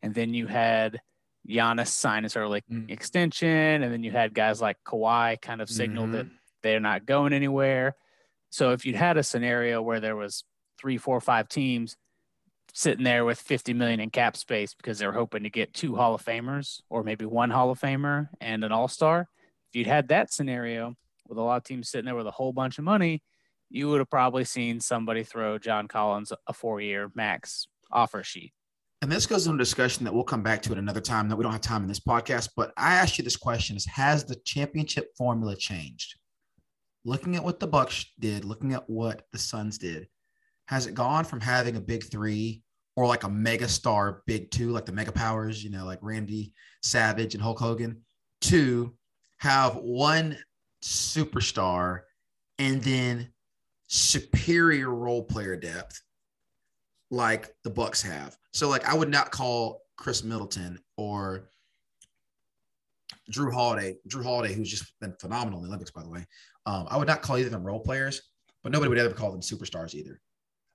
[0.03, 1.01] And then you had
[1.49, 2.91] Giannis sign his early mm.
[2.91, 3.83] extension.
[3.83, 6.13] And then you had guys like Kawhi kind of signal mm-hmm.
[6.13, 6.27] that
[6.63, 7.97] they're not going anywhere.
[8.51, 10.45] So if you'd had a scenario where there was
[10.85, 11.97] three, four, five teams
[12.75, 16.15] sitting there with 50 million in cap space because they're hoping to get two Hall
[16.15, 19.27] of Famers or maybe one Hall of Famer and an All Star.
[19.71, 20.95] If you'd had that scenario
[21.27, 23.23] with a lot of teams sitting there with a whole bunch of money,
[23.71, 28.53] you would have probably seen somebody throw John Collins a four year max offer sheet.
[29.01, 31.37] And this goes into a discussion that we'll come back to at another time that
[31.37, 32.51] we don't have time in this podcast.
[32.55, 36.19] But I asked you this question is has the championship formula changed?
[37.05, 40.09] Looking at what the Bucks did, looking at what the Suns did,
[40.67, 42.63] has it gone from having a big three
[42.97, 46.53] or like a mega star big two, like the mega powers, you know, like Randy
[46.83, 48.01] Savage and Hulk Hogan,
[48.43, 48.95] to
[49.39, 50.39] have one
[50.83, 52.01] superstar
[52.59, 53.33] and then
[53.89, 56.01] superior role player depth
[57.11, 58.37] like the Bucks have.
[58.53, 61.49] So like I would not call Khris Middleton or
[63.31, 66.27] Jrue Holiday, Jrue Holiday, who's just been phenomenal in the Olympics, by the way.
[66.67, 68.23] Um, I would not call either of them role players,
[68.63, 70.21] but nobody would ever call them superstars either.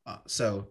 [0.09, 0.67] Uh, so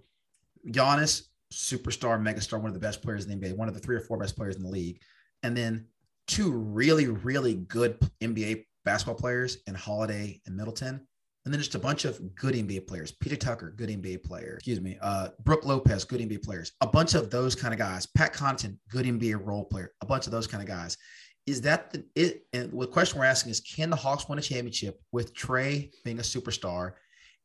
[0.69, 1.23] Giannis,
[1.53, 4.01] superstar, megastar, one of the best players in the NBA, one of the three or
[4.01, 5.01] four best players in the league,
[5.43, 5.87] and then
[6.27, 11.07] two really, really good NBA basketball players in Holiday and Middleton
[11.49, 13.11] and then just a bunch of good NBA players.
[13.11, 14.57] PJ Tucker, good NBA player.
[14.57, 14.99] Excuse me.
[15.01, 16.73] Uh, Brook Lopez, good NBA players.
[16.83, 18.05] A bunch of those kind of guys.
[18.05, 19.93] Pat Connaughton, good NBA role player.
[20.03, 20.99] A bunch of those kind of guys.
[21.47, 22.43] Is that the it?
[22.53, 26.19] And the question we're asking is, can the Hawks win a championship with Trae being
[26.19, 26.93] a superstar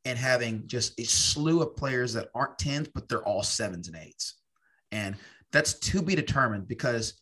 [0.05, 3.97] and having just a slew of players that aren't tens, but they're all sevens and
[3.97, 4.35] eights?
[4.91, 5.15] And
[5.51, 7.21] that's to be determined because,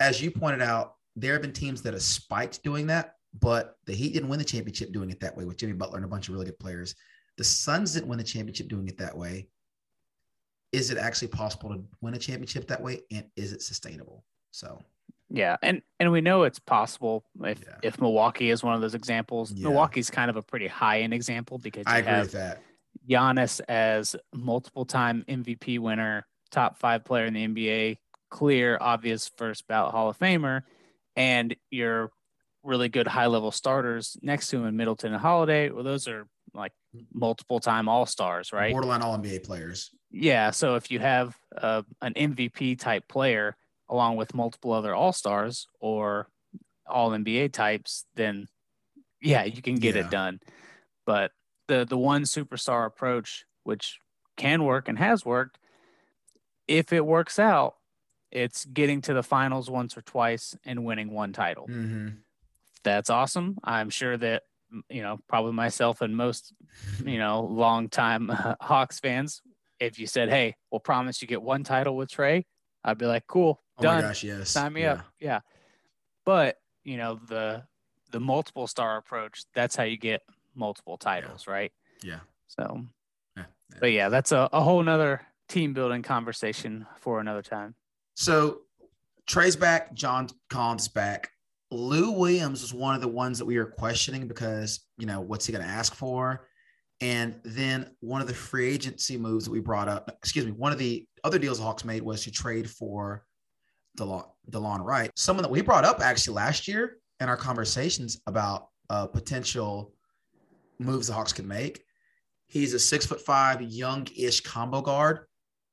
[0.00, 3.94] as you pointed out, there have been teams that have spiked doing that but the
[3.94, 6.28] Heat didn't win the championship doing it that way with Jimmy Butler and a bunch
[6.28, 6.94] of really good players.
[7.36, 9.48] The Suns didn't win the championship doing it that way.
[10.72, 13.02] Is it actually possible to win a championship that way?
[13.10, 14.24] And is it sustainable?
[14.50, 14.80] So
[15.30, 17.76] yeah, and and we know it's possible if yeah.
[17.82, 19.52] if Milwaukee is one of those examples.
[19.52, 19.68] Yeah.
[19.68, 22.62] Milwaukee's kind of a pretty high end example because I agree with that.
[23.08, 27.98] Giannis as multiple time MVP winner, top five player in the NBA,
[28.30, 30.62] clear, obvious first ballot Hall of Famer,
[31.14, 32.10] and you're
[32.62, 35.70] really good high level starters next to him in Middleton and Holiday.
[35.70, 36.72] Well, those are like
[37.12, 38.72] multiple time All Stars, right?
[38.72, 39.90] Borderline All NBA players.
[40.10, 40.50] Yeah.
[40.50, 43.56] So if you have uh, an MVP type player
[43.88, 46.28] along with multiple other All Stars or
[46.86, 48.48] All NBA types, then
[49.20, 50.02] yeah, you can get yeah.
[50.02, 50.40] it done.
[51.06, 51.32] But
[51.66, 54.00] the the one superstar approach, which
[54.36, 55.58] can work and has worked,
[56.66, 57.76] if it works out,
[58.30, 61.66] it's getting to the finals once or twice and winning one title.
[61.66, 62.08] Mm-hmm
[62.88, 63.58] that's awesome.
[63.62, 64.42] I'm sure that
[64.90, 66.52] you know probably myself and most
[67.04, 69.42] you know long time uh, Hawks fans.
[69.80, 72.44] If you said, "Hey, we'll promise you get one title with Trae,"
[72.84, 74.02] I'd be like, "Cool, oh done.
[74.02, 74.50] Gosh, yes.
[74.50, 74.92] Sign me yeah.
[74.92, 75.40] up." Yeah.
[76.24, 77.62] But you know the
[78.10, 79.44] the multiple star approach.
[79.54, 80.22] That's how you get
[80.54, 81.52] multiple titles, yeah.
[81.52, 81.72] right?
[82.02, 82.20] Yeah.
[82.46, 82.84] So.
[83.36, 83.44] Yeah.
[83.80, 87.74] But yeah, that's a, a whole nother team building conversation for another time.
[88.14, 88.62] So
[89.26, 91.30] Trae's back, John Collins back.
[91.70, 95.46] Lou Williams was one of the ones that we were questioning because, you know, what's
[95.46, 96.48] he going to ask for?
[97.00, 100.72] And then one of the free agency moves that we brought up, excuse me, one
[100.72, 103.24] of the other deals the Hawks made was to trade for
[103.98, 108.68] DeLon, DeLon Wright, someone that we brought up actually last year in our conversations about
[108.90, 109.92] a potential
[110.78, 111.82] moves the Hawks can make.
[112.46, 115.26] He's a six foot five, young-ish combo guard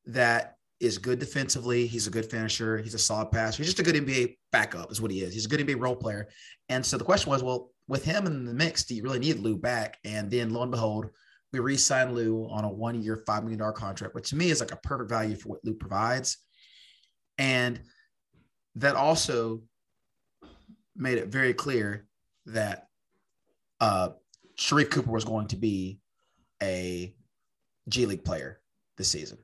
[0.07, 1.87] that is good defensively.
[1.87, 2.77] He's a good finisher.
[2.77, 3.63] He's a solid passer.
[3.63, 5.33] He's just a good NBA backup, is what he is.
[5.33, 6.27] He's a good NBA role player.
[6.69, 9.39] And so the question was, well, with him in the mix, do you really need
[9.39, 9.97] Lou back?
[10.03, 11.09] And then lo and behold,
[11.53, 14.73] we re-signed Lou on a one-year, five million dollar contract, which to me is like
[14.73, 16.37] a perfect value for what Lou provides.
[17.37, 17.79] And
[18.75, 19.61] that also
[20.95, 22.05] made it very clear
[22.45, 22.87] that
[23.79, 24.09] uh,
[24.57, 25.99] Sharife Cooper was going to be
[26.61, 27.13] a
[27.89, 28.59] G League player
[28.97, 29.37] this season.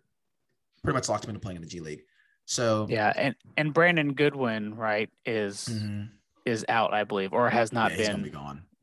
[0.83, 2.03] Pretty much locked him into playing in the G League.
[2.45, 6.05] So yeah, and and Brandon Goodwin, right, is mm-hmm.
[6.45, 8.33] is out, I believe, or has not yeah, been be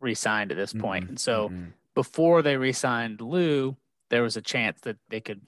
[0.01, 0.81] re-signed at this mm-hmm.
[0.81, 1.09] point.
[1.09, 1.71] And so mm-hmm.
[1.95, 3.77] before they re-signed Lou,
[4.11, 5.41] there was a chance that they could,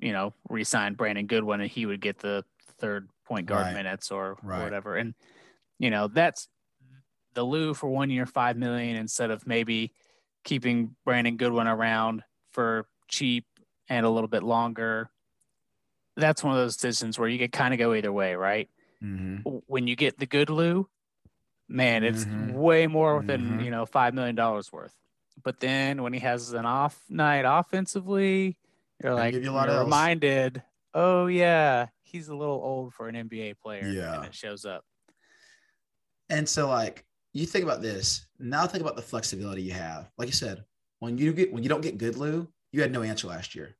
[0.00, 2.44] you know, re-sign Brandon Goodwin and he would get the
[2.82, 3.74] third point guard right.
[3.74, 4.60] minutes or, right.
[4.60, 4.96] or whatever.
[4.96, 5.14] And
[5.78, 6.48] you know, that's
[7.34, 9.92] the Lou for one year, five million instead of maybe
[10.44, 13.46] keeping Brandon Goodwin around for cheap
[13.88, 15.10] and a little bit longer.
[16.16, 18.68] That's one of those decisions where you could kind of go either way, right?
[19.02, 19.48] Mm-hmm.
[19.66, 20.88] When you get the good Lou,
[21.68, 22.52] man, it's mm-hmm.
[22.52, 23.60] way more than mm-hmm.
[23.60, 24.94] you know five million dollars worth.
[25.42, 28.58] But then when he has an off night offensively,
[29.02, 33.86] you're like you you're reminded, oh yeah, he's a little old for an NBA player.
[33.86, 34.84] Yeah, and it shows up.
[36.28, 38.26] And so, like, you think about this.
[38.38, 40.10] Now think about the flexibility you have.
[40.18, 40.64] Like you said,
[41.00, 43.76] when you get when you don't get good Lou, you had no answer last year.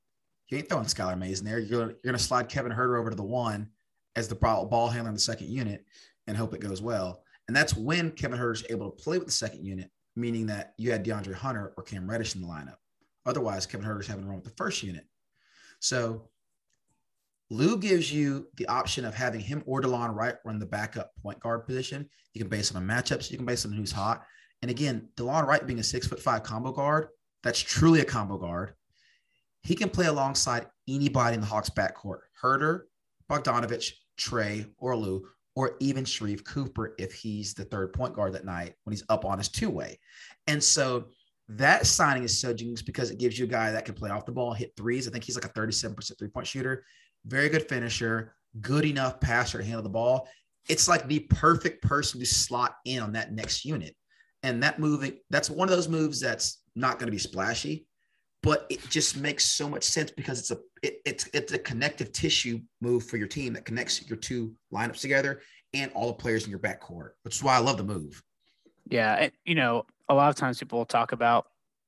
[0.49, 1.59] You ain't throwing Skylar Mays in there.
[1.59, 3.69] You're gonna, you're gonna slide Kevin Huerter over to the one
[4.15, 5.85] as the ball, ball handler in the second unit
[6.27, 7.23] and hope it goes well.
[7.47, 10.73] And that's when Kevin Huerter is able to play with the second unit, meaning that
[10.77, 12.75] you had DeAndre Hunter or Cam Reddish in the lineup.
[13.25, 15.05] Otherwise, Kevin Huerter's having to run with the first unit.
[15.79, 16.29] So
[17.53, 21.39] Lou gives you the option of having him or Delon Wright run the backup point
[21.39, 22.09] guard position.
[22.33, 23.29] You can base on matchups.
[23.29, 24.23] You can base on who's hot.
[24.63, 27.09] And again, Delon Wright being a six foot five combo guard,
[27.43, 28.73] that's truly a combo guard.
[29.61, 32.21] He can play alongside anybody in the Hawks backcourt.
[32.41, 32.81] Huerter,
[33.29, 35.23] Bogdanovich, Trae, or Lou,
[35.55, 39.25] or even Sharife Cooper if he's the third point guard that night when he's up
[39.25, 39.99] on his two way.
[40.47, 41.05] And so
[41.49, 44.25] that signing is so genius because it gives you a guy that can play off
[44.25, 45.07] the ball, hit threes.
[45.07, 46.83] I think he's like a 37% three point shooter
[47.25, 50.27] very good finisher, good enough passer to handle the ball.
[50.69, 53.95] It's like the perfect person to slot in on that next unit.
[54.43, 57.85] And that moving, that's one of those moves that's not going to be splashy,
[58.41, 62.11] but it just makes so much sense because it's a it, it's it's a connective
[62.11, 65.41] tissue move for your team that connects your two lineups together
[65.73, 68.21] and all the players in your backcourt, which is why I love the move.
[68.89, 71.47] Yeah, and, you know, a lot of times people will talk about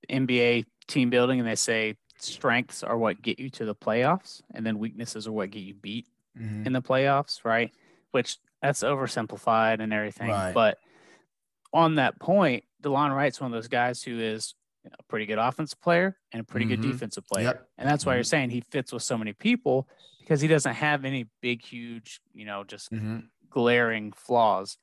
[0.09, 4.65] NBA team building and they say strengths are what get you to the playoffs, and
[4.65, 6.65] then weaknesses are what get you beat mm-hmm.
[6.65, 7.71] in the playoffs, right?
[8.11, 10.29] Which that's oversimplified and everything.
[10.29, 10.53] Right.
[10.53, 10.77] But
[11.73, 15.81] on that point, Delon Wright's one of those guys who is a pretty good offensive
[15.81, 16.81] player and a pretty mm-hmm.
[16.81, 17.45] good defensive player.
[17.45, 17.67] Yep.
[17.77, 18.17] And that's why mm-hmm.
[18.17, 19.87] you're saying he fits with so many people
[20.19, 23.19] because he doesn't have any big, huge, you know, just mm-hmm.
[23.49, 24.77] glaring flaws.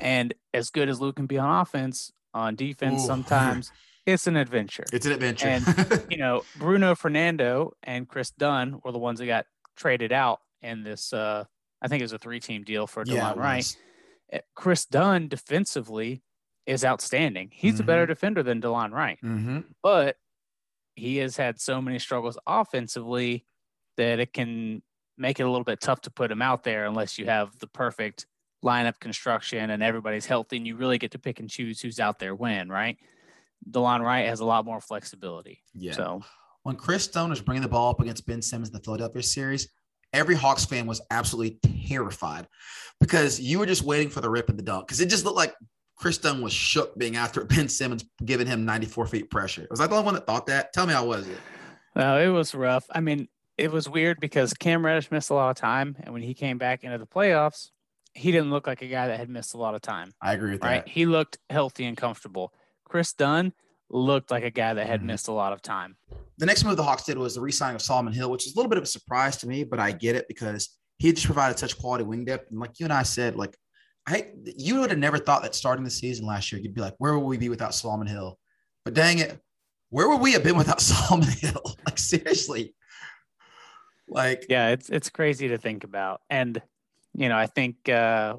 [0.00, 3.06] And as good as Luke can be on offense, on defense, Ooh.
[3.06, 3.72] sometimes
[4.06, 4.84] it's an adventure.
[4.92, 5.48] It's an adventure.
[5.48, 10.40] and you know, Bruno Fernando and Kris Dunn were the ones that got traded out
[10.62, 11.12] in this.
[11.12, 11.44] Uh,
[11.82, 13.76] I think it was a three-team deal for Delon yeah, Wright.
[14.32, 16.22] Eh, Kris Dunn defensively
[16.66, 17.50] is outstanding.
[17.52, 17.82] He's mm-hmm.
[17.82, 19.60] a better defender than Delon Wright, mm-hmm.
[19.82, 20.16] but
[20.94, 23.44] he has had so many struggles offensively
[23.96, 24.82] that it can
[25.18, 27.66] make it a little bit tough to put him out there unless you have the
[27.66, 28.26] perfect
[28.64, 32.18] lineup construction and everybody's healthy and you really get to pick and choose who's out
[32.18, 32.96] there when, right?
[33.70, 35.62] Delon Wright has a lot more flexibility.
[35.74, 35.92] Yeah.
[35.92, 36.22] So
[36.62, 39.68] when Kris Dunn was bringing the ball up against Ben Simmons in the Philadelphia series,
[40.12, 42.48] every Hawks fan was absolutely terrified
[43.00, 45.36] because you were just waiting for the rip and the dunk because it just looked
[45.36, 45.54] like
[45.96, 49.66] Kris Dunn was shook being after Ben Simmons giving him 94 feet pressure.
[49.70, 50.72] Was I the only one that thought that?
[50.72, 51.38] Tell me how was it?
[51.94, 52.86] No, it was rough.
[52.90, 56.22] I mean, it was weird because Cam Reddish missed a lot of time, and when
[56.22, 57.70] he came back into the playoffs,
[58.12, 60.12] he didn't look like a guy that had missed a lot of time.
[60.20, 60.84] I agree with right?
[60.84, 60.88] that.
[60.88, 62.52] He looked healthy and comfortable.
[62.86, 63.52] Kris Dunn
[63.90, 65.08] looked like a guy that had mm-hmm.
[65.08, 65.96] missed a lot of time.
[66.38, 68.58] The next move the Hawks did was the re-signing of Solomon Hill, which is a
[68.58, 71.58] little bit of a surprise to me, but I get it because he just provided
[71.58, 72.50] such quality wing depth.
[72.50, 73.56] And like you and I said, like
[74.06, 76.94] I you would have never thought that starting the season last year, you'd be like,
[76.98, 78.38] where would we be without Solomon Hill?
[78.84, 79.38] But dang it,
[79.90, 81.62] where would we have been without Solomon Hill?
[81.86, 82.74] like seriously.
[84.08, 86.20] Like yeah, it's it's crazy to think about.
[86.30, 86.60] And
[87.14, 88.36] you know, I think uh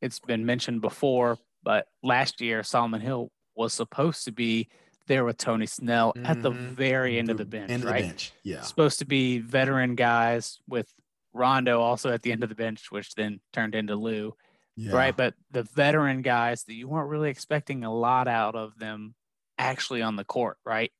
[0.00, 4.68] it's been mentioned before, but last year Solomon Hill was supposed to be
[5.06, 6.26] there with Tony Snell mm-hmm.
[6.26, 6.74] at the mm-hmm.
[6.74, 8.02] very end the, of the bench, end right?
[8.02, 8.32] The bench.
[8.42, 8.62] Yeah.
[8.62, 10.92] Supposed to be veteran guys with
[11.32, 14.34] Rondo also at the end of the bench, which then turned into Lou.
[14.76, 14.92] Yeah.
[14.92, 15.16] Right.
[15.16, 19.14] But the veteran guys that you weren't really expecting a lot out of them
[19.58, 20.90] actually on the court, right?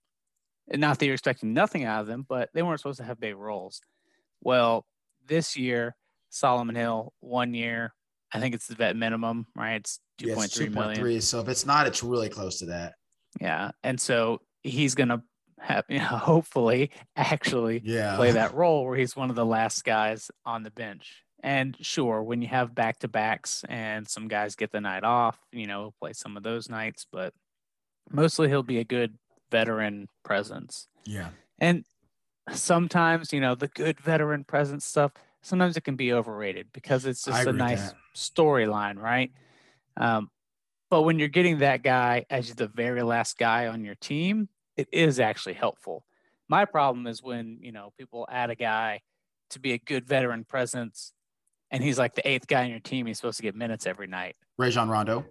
[0.71, 3.21] And not that you're expecting nothing out of them, but they weren't supposed to have
[3.21, 3.81] big roles.
[4.41, 4.87] Well,
[5.27, 5.97] this year,
[6.31, 7.93] Solomon Hill, one year,
[8.33, 9.75] I think it's the vet minimum, right?
[9.75, 11.21] It's 2.3 yeah, million.
[11.21, 12.95] So if it's not, it's really close to that.
[13.41, 13.73] Yeah.
[13.83, 15.23] And so he's going to
[15.61, 18.17] have, you know, hopefully actually yeah.
[18.17, 21.25] play that role where he's one of the last guys on the bench.
[21.43, 25.39] And sure, when you have back to backs and some guys get the night off,
[25.53, 27.35] you know, play some of those nights, but
[28.11, 29.19] mostly he'll be a good
[29.51, 30.89] veteran presence.
[31.05, 31.29] Yeah.
[31.59, 31.85] And
[32.51, 35.13] sometimes, you know, the good veteran presence stuff,
[35.43, 39.31] sometimes it can be overrated because it's just a nice storyline, right?
[39.97, 40.31] Um,
[40.91, 44.89] but when you're getting that guy as the very last guy on your team, it
[44.93, 46.05] is actually helpful.
[46.49, 49.01] My problem is when, you know, people add a guy
[49.51, 51.13] to be a good veteran presence
[51.71, 53.07] and he's like the eighth guy on your team.
[53.07, 54.37] He's supposed to get minutes every night.
[54.59, 55.25] Rajon Rondo.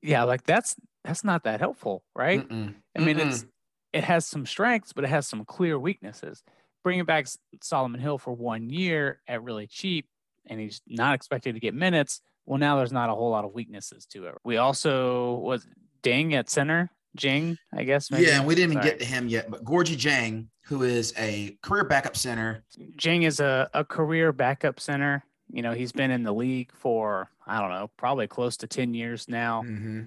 [0.00, 2.48] Yeah, like that's that's not that helpful, right?
[2.48, 2.74] Mm-mm.
[2.96, 3.28] I mean, Mm-mm.
[3.28, 3.44] it's
[3.92, 6.42] it has some strengths, but it has some clear weaknesses.
[6.82, 7.26] Bringing back
[7.62, 10.06] Solomon Hill for one year at really cheap,
[10.46, 12.22] and he's not expected to get minutes.
[12.46, 14.34] Well, now there's not a whole lot of weaknesses to it.
[14.44, 15.66] We also was
[16.02, 18.10] Dieng at center, Dieng, I guess.
[18.10, 18.26] Maybe.
[18.26, 21.56] Yeah, and we didn't even get to him yet, but Gorgui Dieng, who is a
[21.62, 22.64] career backup center.
[22.96, 25.24] Dieng is a, a career backup center.
[25.50, 28.94] You know, he's been in the league for, I don't know, probably close to 10
[28.94, 29.62] years now.
[29.62, 30.02] Mm-hmm.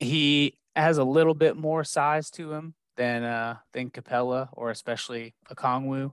[0.00, 5.34] He has a little bit more size to him than uh, than Capela or especially
[5.50, 6.12] Okongwu.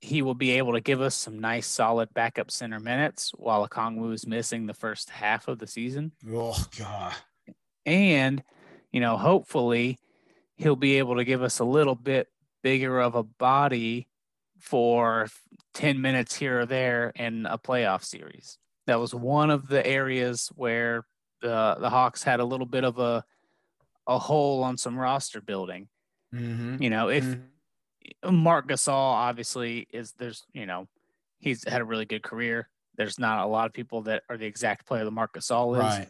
[0.00, 4.12] He will be able to give us some nice, solid backup center minutes while Okongwu
[4.12, 6.12] is missing the first half of the season.
[6.30, 7.14] Oh God!
[7.84, 8.42] And
[8.92, 9.98] you know, hopefully,
[10.56, 12.28] he'll be able to give us a little bit
[12.62, 14.08] bigger of a body
[14.58, 15.28] for
[15.74, 18.58] 10 minutes here or there in a playoff series.
[18.86, 21.04] That was one of the areas where
[21.42, 23.24] the the Hawks had a little bit of a
[24.06, 25.88] a hole on some roster building.
[26.34, 26.82] Mm-hmm.
[26.82, 27.40] You know, if mm-hmm.
[28.28, 30.88] Marc Gasol obviously is there's, you know,
[31.38, 32.68] he's had a really good career.
[32.96, 35.80] There's not a lot of people that are the exact player that Marc Gasol is.
[35.80, 36.08] Right.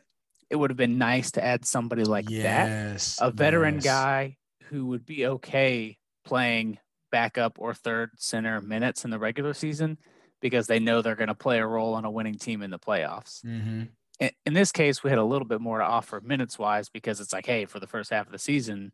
[0.49, 3.85] It would have been nice to add somebody like yes, that, a veteran yes.
[3.85, 6.79] guy who would be okay playing
[7.11, 9.99] backup or third center minutes in the regular season
[10.41, 12.79] because they know they're going to play a role on a winning team in the
[12.79, 13.45] playoffs.
[13.45, 13.85] Mm-hmm
[14.19, 17.33] in this case, we had a little bit more to offer minutes wise because it's
[17.33, 18.93] like, hey, for the first half of the season,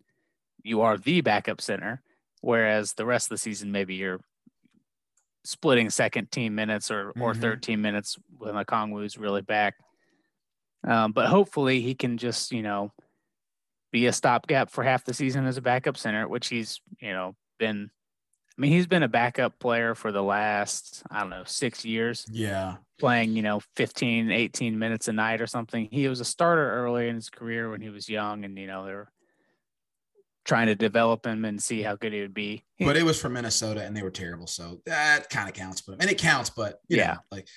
[0.62, 2.02] you are the backup center,
[2.42, 4.20] whereas the rest of the season, maybe you're
[5.44, 7.22] splitting second team minutes or mm-hmm.
[7.22, 8.54] or third team minutes when
[9.04, 9.74] is really back.
[10.86, 12.92] Um, but hopefully, he can just you know
[13.92, 17.34] be a stopgap for half the season as a backup center, which he's you know
[17.58, 17.90] been.
[18.58, 22.26] I mean, he's been a backup player for the last I don't know six years.
[22.30, 25.88] Yeah, playing, you know, 15, 18 minutes a night or something.
[25.90, 28.84] He was a starter early in his career when he was young, and you know,
[28.84, 29.12] there were
[30.44, 32.64] trying to develop him and see how good he would be.
[32.80, 35.80] But it was from Minnesota, and they were terrible, so that kind of counts.
[35.82, 37.48] But and it counts, but yeah, know, like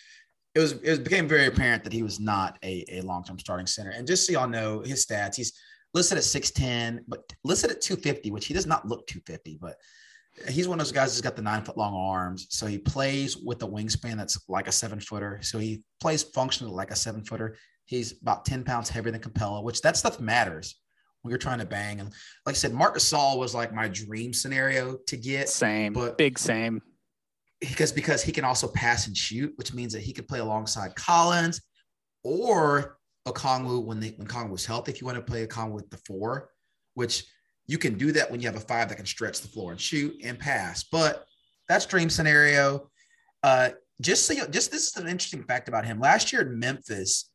[0.55, 3.67] it was, it became very apparent that he was not a, a long term starting
[3.67, 3.91] center.
[3.91, 5.53] And just so y'all know his stats, he's
[5.93, 9.75] listed at 6'10, but listed at 250, which he does not look 250, but
[10.49, 12.47] he's one of those guys who's got the nine foot long arms.
[12.49, 15.39] So he plays with a wingspan that's like a seven footer.
[15.41, 17.57] So he plays functionally like a seven footer.
[17.85, 20.75] He's about 10 pounds heavier than Capela, which that stuff matters
[21.25, 21.99] when you're trying to bang.
[21.99, 22.09] And
[22.45, 25.49] like I said, Marc Gasol was like my dream scenario to get.
[25.49, 26.81] Same, but big same.
[27.59, 30.95] Because because he can also pass and shoot, which means that he could play alongside
[30.95, 31.61] Collins
[32.23, 34.91] or Okongwu when they when Okongwu was healthy.
[34.91, 36.51] If you want to play Okongwu with the four,
[36.93, 37.25] which
[37.65, 39.81] you can do that when you have a five that can stretch the floor and
[39.81, 40.83] shoot and pass.
[40.83, 41.25] But
[41.67, 42.91] that's dream scenario.
[43.41, 43.69] Uh,
[43.99, 45.99] just so you, just this is an interesting fact about him.
[45.99, 47.31] Last year in Memphis,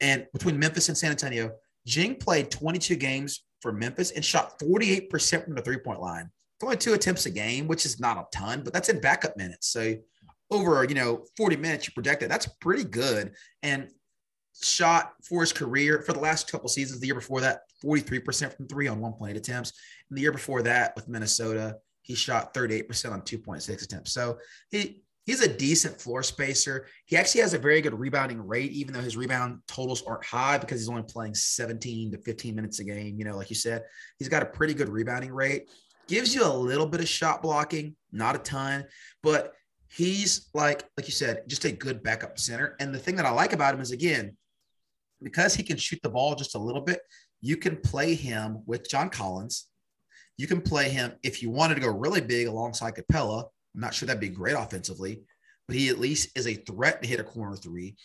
[0.00, 1.52] and between Memphis and San Antonio,
[1.88, 6.30] Dieng played 22 games for Memphis and shot 48% from the three point line.
[6.62, 9.68] Only two attempts a game, which is not a ton, but that's in backup minutes.
[9.68, 9.96] So
[10.50, 13.32] over you know 40 minutes you project projected that's pretty good
[13.62, 13.88] and
[14.62, 18.68] shot for his career for the last couple seasons the year before that 43% from
[18.68, 19.72] three on 1.8 attempts.
[20.08, 24.12] And the year before that with Minnesota, he shot 38% on 2.6 attempts.
[24.12, 24.38] So
[24.70, 26.86] he he's a decent floor spacer.
[27.06, 30.58] He actually has a very good rebounding rate, even though his rebound totals aren't high
[30.58, 33.18] because he's only playing 17 to 15 minutes a game.
[33.18, 33.82] You know, like you said,
[34.18, 35.70] he's got a pretty good rebounding rate.
[36.06, 38.84] Gives you a little bit of shot blocking, not a ton,
[39.22, 39.54] but
[39.88, 42.76] he's like, like you said, just a good backup center.
[42.78, 44.36] And the thing that I like about him is again,
[45.22, 47.00] because he can shoot the ball just a little bit,
[47.40, 49.68] you can play him with John Collins.
[50.36, 53.44] You can play him if you wanted to go really big alongside Capela.
[53.74, 55.22] I'm not sure that'd be great offensively,
[55.66, 57.96] but he at least is a threat to hit a corner three.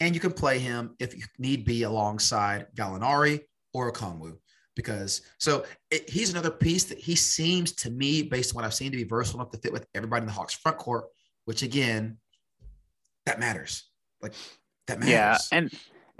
[0.00, 3.40] And you can play him if you need be alongside Gallinari
[3.74, 4.38] or Okongwu.
[4.78, 8.72] because so it, he's another piece that he seems to me, based on what I've
[8.72, 11.06] seen, to be versatile enough to fit with everybody in the Hawks front court,
[11.46, 12.18] which again,
[13.26, 13.90] that matters.
[14.22, 14.34] Like
[14.86, 15.12] that matters.
[15.12, 15.72] Yeah, and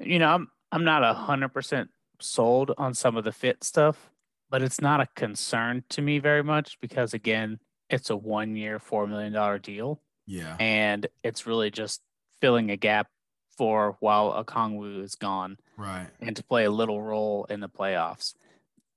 [0.03, 1.89] you know, I'm I'm not a hundred percent
[2.21, 4.11] sold on some of the fit stuff,
[4.51, 7.61] but it's not a concern to me very much because again,
[7.91, 10.01] it's a one year, four million dollar deal.
[10.27, 10.57] Yeah.
[10.61, 12.03] And it's really just
[12.41, 13.09] filling a gap
[13.57, 15.59] for while Okongwu is gone.
[15.77, 16.09] Right.
[16.21, 18.35] And to play a little role in the playoffs.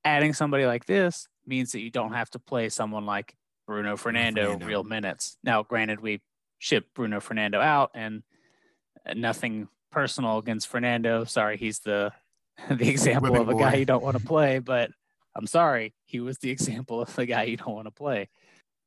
[0.04, 3.36] Adding somebody like this means that you don't have to play someone like
[3.66, 4.66] Bruno Fernando, Fernando.
[4.66, 5.38] real minutes.
[5.44, 6.22] Now, granted, we
[6.60, 8.24] shipped Bruno Fernando out and
[9.16, 11.24] nothing personal against Fernando.
[11.24, 12.12] Sorry, he's the
[12.70, 13.60] the example Women of a boy.
[13.60, 14.92] guy you don't want to play, but
[15.36, 18.30] I'm sorry, he was the example of the guy you don't want to play.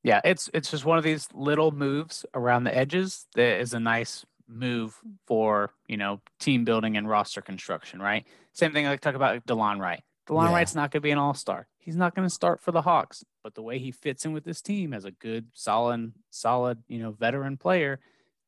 [0.05, 3.81] Yeah, it's it's just one of these little moves around the edges that is a
[3.81, 8.25] nice move for you know team building and roster construction, right?
[8.53, 10.03] Same thing I talk about Delon Wright.
[10.29, 10.53] Delon yeah.
[10.53, 11.67] Wright's not going to be an all star.
[11.79, 14.45] He's not going to start for the Hawks, but the way he fits in with
[14.45, 17.99] this team as a good, solid, solid, you know, veteran player,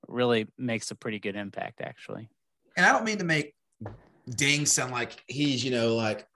[0.08, 2.28] really makes a pretty good impact, actually.
[2.76, 3.54] And I don't mean to make
[4.30, 6.26] Dieng sound like he's you know like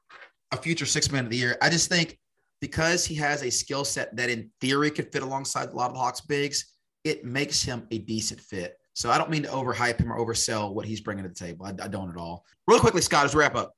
[0.53, 1.59] a future six man of the year.
[1.61, 2.19] I just think
[2.61, 5.95] because he has a skill set that in theory could fit alongside a lot of
[5.95, 8.77] the Hawks bigs, it makes him a decent fit.
[8.95, 11.67] So I don't mean to overhype him or oversell what he's bringing to the table.
[11.67, 12.45] I, I don't at all.
[12.67, 13.73] Real quickly, Scott, as wrap up,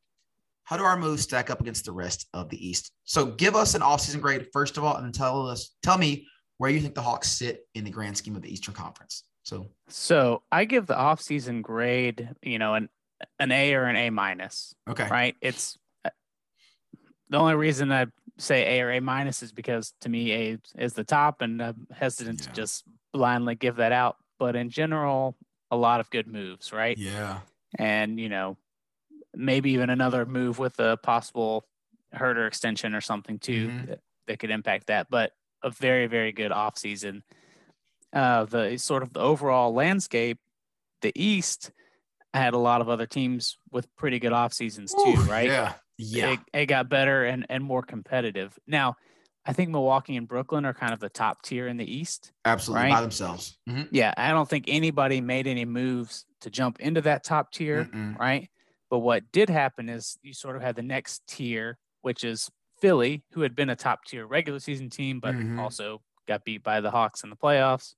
[0.64, 2.92] how do our moves stack up against the rest of the East?
[3.04, 6.26] So give us an offseason grade first of all, and then tell us, tell me
[6.58, 9.24] where you think the Hawks sit in the grand scheme of the Eastern Conference.
[9.42, 12.88] So, so I give the offseason grade, you know, an
[13.38, 14.74] an A or an A minus.
[14.88, 15.08] Okay.
[15.08, 15.36] Right.
[15.40, 16.10] It's uh,
[17.28, 18.06] the only reason I
[18.38, 21.86] say A or A minus is because to me A is the top, and I'm
[21.92, 22.46] hesitant yeah.
[22.46, 24.16] to just blindly give that out.
[24.38, 25.36] But in general,
[25.70, 26.96] a lot of good moves, right?
[26.96, 27.40] Yeah.
[27.78, 28.56] And you know,
[29.34, 31.64] maybe even another move with a possible
[32.14, 33.86] Huerter extension or something too mm-hmm.
[33.86, 35.08] that, that could impact that.
[35.10, 37.22] But a very very good offseason.
[38.12, 40.38] Uh, the sort of the overall landscape,
[41.00, 41.70] the East
[42.34, 45.48] had a lot of other teams with pretty good off seasons too, Ooh, right?
[45.48, 45.74] Yeah.
[46.02, 46.32] Yeah.
[46.32, 48.58] It, it, got better and, and more competitive.
[48.66, 48.96] Now,
[49.44, 52.32] I think Milwaukee and Brooklyn are kind of the top tier in the East.
[52.44, 52.84] Absolutely.
[52.84, 52.92] Right?
[52.92, 53.58] By themselves.
[53.68, 53.82] Mm-hmm.
[53.90, 54.14] Yeah.
[54.16, 57.84] I don't think anybody made any moves to jump into that top tier.
[57.84, 58.18] Mm-mm.
[58.18, 58.48] Right.
[58.90, 62.50] But what did happen is you sort of had the next tier, which is
[62.80, 65.58] Philly, who had been a top tier regular season team, but mm-hmm.
[65.58, 67.94] also got beat by the Hawks in the playoffs.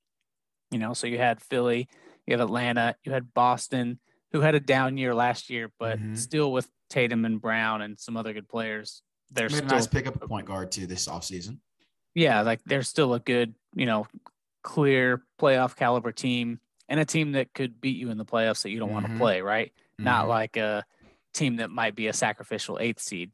[0.71, 1.89] You know, so you had Philly,
[2.27, 3.99] you had Atlanta, you had Boston,
[4.33, 6.15] who had a down year last year, but mm-hmm.
[6.15, 10.23] still with Tatum and Brown and some other good players, they're still nice pick up
[10.23, 11.59] a point guard too this offseason.
[12.15, 14.07] Yeah, like they're still a good, you know,
[14.63, 18.71] clear playoff caliber team and a team that could beat you in the playoffs that
[18.71, 18.95] you don't mm-hmm.
[18.95, 19.73] want to play, right?
[19.95, 20.05] Mm-hmm.
[20.05, 20.85] Not like a
[21.33, 23.33] team that might be a sacrificial eighth seed.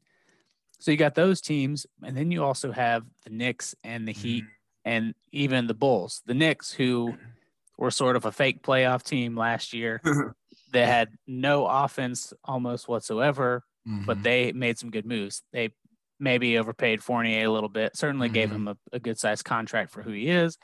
[0.79, 4.45] So you got those teams, and then you also have the Knicks and the Heat
[4.45, 4.89] mm-hmm.
[4.91, 6.23] and even the Bulls.
[6.25, 7.15] The Knicks, who
[7.77, 10.01] were sort of a fake playoff team last year,
[10.71, 14.05] They had no offense almost whatsoever, mm-hmm.
[14.05, 15.43] but they made some good moves.
[15.53, 15.71] They
[16.19, 17.97] maybe overpaid Fournier a little bit.
[17.97, 18.35] Certainly mm-hmm.
[18.35, 20.59] gave him a, a good sized contract for who he is.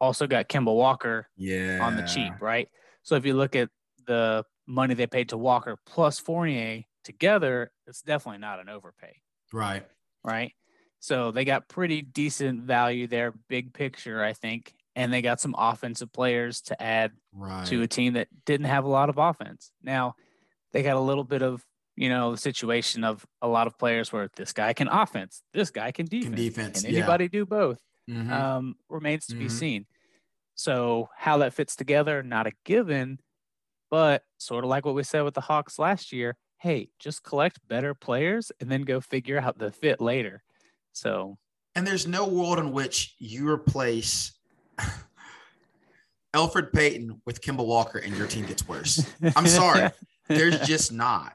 [0.00, 1.80] Also got Kemba Walker yeah.
[1.82, 2.68] on the cheap, right?
[3.02, 3.70] So if you look at
[4.06, 9.20] the money they paid to Walker plus Fournier together, it's definitely not an overpay.
[9.52, 9.86] Right.
[10.22, 10.52] Right.
[10.98, 15.54] So they got pretty decent value there, big picture, I think and they got some
[15.56, 17.66] offensive players to add right.
[17.66, 19.70] to a team that didn't have a lot of offense.
[19.82, 20.16] Now,
[20.72, 24.12] they got a little bit of, you know, the situation of a lot of players
[24.12, 26.24] where this guy can offense, this guy can defense.
[26.24, 27.30] Can, defense, can anybody yeah.
[27.30, 27.78] do both?
[28.10, 28.32] Mm-hmm.
[28.32, 29.44] Um, remains to mm-hmm.
[29.44, 29.86] be seen.
[30.54, 33.20] So, how that fits together, not a given,
[33.90, 37.60] but sort of like what we said with the Hawks last year hey, just collect
[37.68, 40.42] better players and then go figure out the fit later.
[40.92, 41.38] So,
[41.74, 44.32] and there's no world in which you replace
[46.34, 49.10] Elfrid Payton with Kemba Walker and your team gets worse.
[49.34, 49.90] I'm sorry.
[50.28, 51.34] There's just not.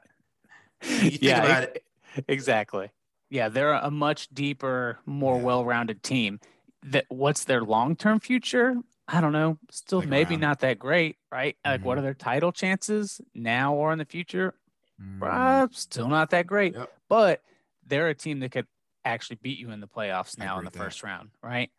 [0.82, 1.84] You think yeah, about it.
[2.28, 2.90] Exactly.
[3.30, 5.42] Yeah, they're a much deeper, more yeah.
[5.42, 6.40] well-rounded team.
[6.84, 8.76] That what's their long-term future?
[9.08, 9.58] I don't know.
[9.70, 10.40] Still like maybe around.
[10.40, 11.56] not that great, right?
[11.64, 11.70] Mm-hmm.
[11.70, 14.54] Like what are their title chances now or in the future?
[15.00, 15.22] Mm-hmm.
[15.22, 16.74] Uh, still not that great.
[16.74, 16.92] Yep.
[17.08, 17.42] But
[17.86, 18.66] they're a team that could
[19.04, 21.70] actually beat you in the playoffs now in the first round, right?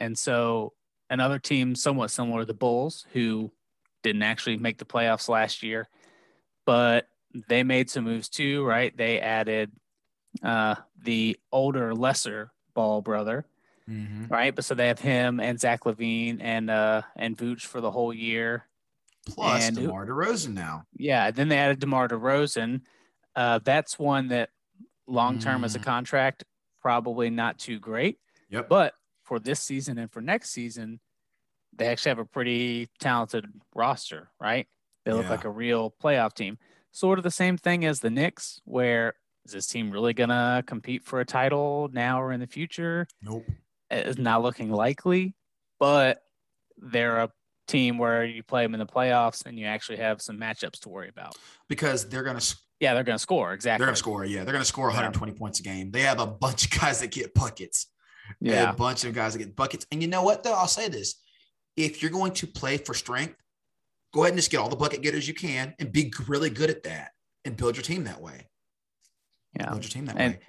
[0.00, 0.72] And so
[1.10, 3.50] another team somewhat similar to the Bulls, who
[4.02, 5.88] didn't actually make the playoffs last year,
[6.64, 7.06] but
[7.48, 8.96] they made some moves too, right?
[8.96, 9.70] They added
[10.42, 13.44] uh, the older, lesser Ball brother,
[13.88, 14.26] mm-hmm.
[14.28, 14.54] right?
[14.54, 18.14] But so they have him and Zach LaVine and uh, and Vooch for the whole
[18.14, 18.66] year.
[19.26, 20.84] Plus and, DeMar DeRozan now.
[20.96, 22.82] Yeah, then they added DeMar DeRozan.
[23.36, 24.50] Uh, that's one that
[25.06, 25.64] long term mm.
[25.64, 25.84] as a mm.
[25.84, 26.44] contract,
[26.80, 28.18] probably not too great.
[28.50, 28.68] Yep.
[28.68, 28.94] But
[29.30, 30.98] for this season and for next season,
[31.78, 34.66] they actually have a pretty talented roster, right?
[35.04, 35.30] They look yeah.
[35.30, 36.58] like a real playoff team.
[36.90, 39.14] Sort of the same thing as the Knicks, where
[39.46, 43.06] is this team really gonna compete for a title now or in the future?
[43.22, 43.44] Nope.
[43.88, 45.36] It's not looking likely,
[45.78, 46.22] but
[46.76, 47.30] they're a
[47.68, 50.88] team where you play them in the playoffs and you actually have some matchups to
[50.88, 51.36] worry about.
[51.68, 52.42] Because they're gonna
[52.80, 53.84] yeah, they're gonna score exactly.
[53.84, 54.24] They're gonna score.
[54.24, 55.38] Yeah, they're gonna score 120 yeah.
[55.38, 55.92] points a game.
[55.92, 57.86] They have a bunch of guys that get buckets.
[58.40, 59.86] Yeah, a bunch of guys that get buckets.
[59.90, 60.42] And you know what?
[60.42, 61.16] Though I'll say this:
[61.76, 63.36] if you're going to play for strength,
[64.12, 66.70] go ahead and just get all the bucket getters you can and be really good
[66.70, 67.12] at that
[67.44, 68.46] and build your team that way.
[69.56, 69.70] Yeah.
[69.70, 70.40] Build your team that and, way.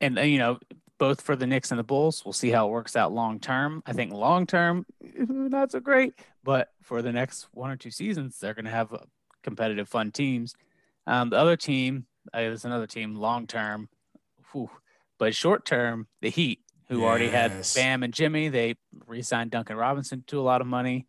[0.00, 0.58] And, uh, you know,
[0.98, 3.82] both for the Knicks and the Bulls, we'll see how it works out long term.
[3.86, 4.86] I think long term,
[5.16, 8.94] not so great, but for the next one or two seasons, they're going to have
[9.42, 10.54] competitive, fun teams.
[11.06, 13.88] Um, the other team, uh, there's another team long term,
[15.18, 16.60] but short term, the Heat,
[16.92, 17.08] who yes.
[17.08, 18.76] already had Bam and Jimmy, they
[19.06, 21.06] re signed Duncan Robinson to a lot of money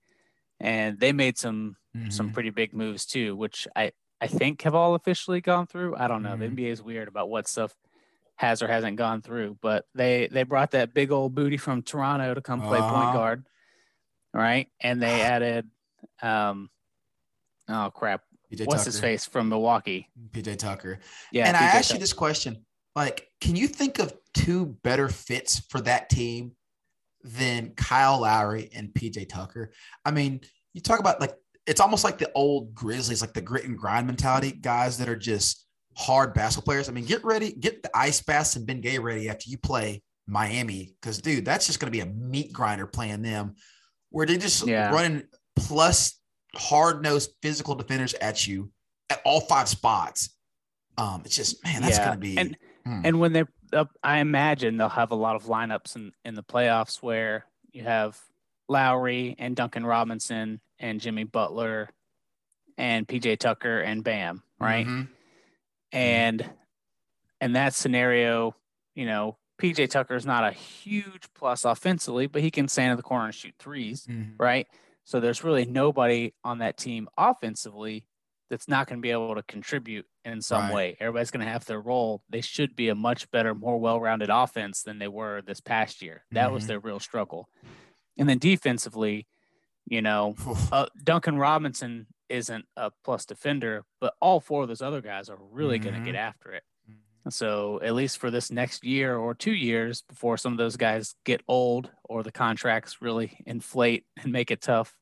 [0.59, 2.09] and they made some mm-hmm.
[2.09, 5.95] some pretty big moves too, which I I think have all officially gone through.
[5.97, 6.31] I don't know.
[6.31, 6.55] Mm-hmm.
[6.55, 7.75] The NBA is weird about what stuff
[8.37, 12.33] has or hasn't gone through, but they they brought that big old booty from Toronto
[12.33, 12.93] to come play uh-huh.
[12.93, 13.45] point guard,
[14.33, 14.69] right?
[14.79, 15.67] And they added,
[16.21, 16.69] um,
[17.67, 18.21] oh crap,
[18.51, 18.91] PJ what's Tucker.
[18.91, 20.09] his face from Milwaukee?
[20.31, 20.99] PJ Tucker.
[21.33, 21.47] Yeah.
[21.47, 21.97] And PJ I asked Tucker.
[21.97, 22.65] you this question:
[22.95, 26.53] like, can you think of two better fits for that team
[27.23, 29.71] than Kyle Lowry and PJ Tucker.
[30.05, 30.41] I mean,
[30.73, 31.33] you talk about like
[31.65, 35.15] it's almost like the old Grizzlies, like the grit and grind mentality guys that are
[35.15, 35.65] just
[35.95, 36.89] hard basketball players.
[36.89, 40.01] I mean, get ready, get the ice baths and Ben Gay ready after you play
[40.27, 43.55] Miami, because dude, that's just going to be a meat grinder playing them,
[44.09, 44.91] where they just yeah.
[44.91, 45.23] running
[45.55, 46.19] plus
[46.55, 48.71] hard nosed physical defenders at you
[49.09, 50.35] at all five spots.
[50.97, 52.05] Um, it's just man, that's yeah.
[52.05, 52.37] going to be.
[52.37, 53.01] And, hmm.
[53.03, 53.47] and when they're
[54.03, 58.19] I imagine they'll have a lot of lineups in, in the playoffs where you have
[58.69, 61.89] Lowry and Duncan Robinson and Jimmy Butler
[62.77, 64.85] and PJ Tucker and Bam, right?
[64.85, 65.11] Mm-hmm.
[65.91, 66.49] And
[67.41, 68.55] in that scenario,
[68.95, 72.97] you know, PJ Tucker is not a huge plus offensively, but he can stand in
[72.97, 74.31] the corner and shoot 3s mm-hmm.
[74.37, 74.67] right?
[75.05, 78.05] So there's really nobody on that team offensively
[78.49, 80.73] that's not going to be able to contribute in some right.
[80.73, 80.97] way.
[80.99, 82.21] Everybody's going to have their role.
[82.29, 86.23] They should be a much better, more well-rounded offense than they were this past year.
[86.31, 86.53] That mm-hmm.
[86.53, 87.49] was their real struggle.
[88.17, 89.27] And then defensively,
[89.85, 90.35] you know,
[90.71, 95.37] uh, Duncan Robinson isn't a plus defender, but all four of those other guys are
[95.51, 95.89] really mm-hmm.
[95.89, 96.63] going to get after it.
[96.89, 97.29] Mm-hmm.
[97.29, 101.15] So at least for this next year or two years before some of those guys
[101.25, 104.95] get old or the contracts really inflate and make it tough,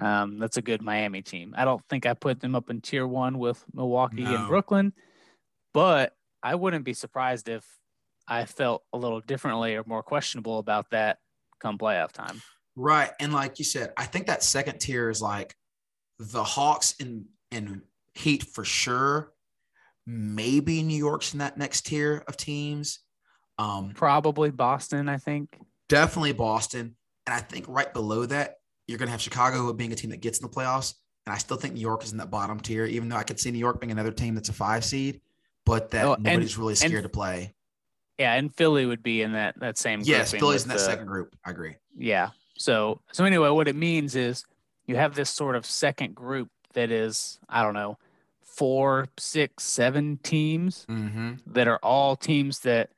[0.00, 1.54] um, that's a good Miami team.
[1.56, 4.34] I don't think I put them up in tier one with Milwaukee no.
[4.34, 4.92] and Brooklyn,
[5.74, 7.66] but I wouldn't be surprised if
[8.28, 11.18] I felt a little differently or more questionable about that
[11.60, 12.40] come playoff time.
[12.76, 13.10] Right.
[13.18, 15.54] And like you said, I think that second tier is like
[16.18, 17.82] the Hawks and, and
[18.14, 19.32] Heat for sure.
[20.06, 23.00] Maybe New York's in that next tier of teams.
[23.58, 25.56] Um, Probably Boston, I think.
[25.88, 26.96] Definitely Boston.
[27.26, 28.57] And I think right below that,
[28.88, 30.94] you're going to have Chicago being a team that gets in the playoffs.
[31.26, 33.38] And I still think New York is in that bottom tier, even though I could
[33.38, 35.20] see New York being another team that's a five seed,
[35.66, 37.54] but that oh, nobody's and, really scared and, to play.
[38.18, 40.00] Yeah, and Philly would be in that that same.
[40.02, 41.36] Yes, Philly's in that the, second group.
[41.44, 41.76] I agree.
[41.96, 42.30] Yeah.
[42.56, 44.44] So so anyway, what it means is
[44.86, 47.98] you have this sort of second group that is I don't know
[48.42, 51.34] four, six, seven teams mm-hmm.
[51.46, 52.90] that are all teams that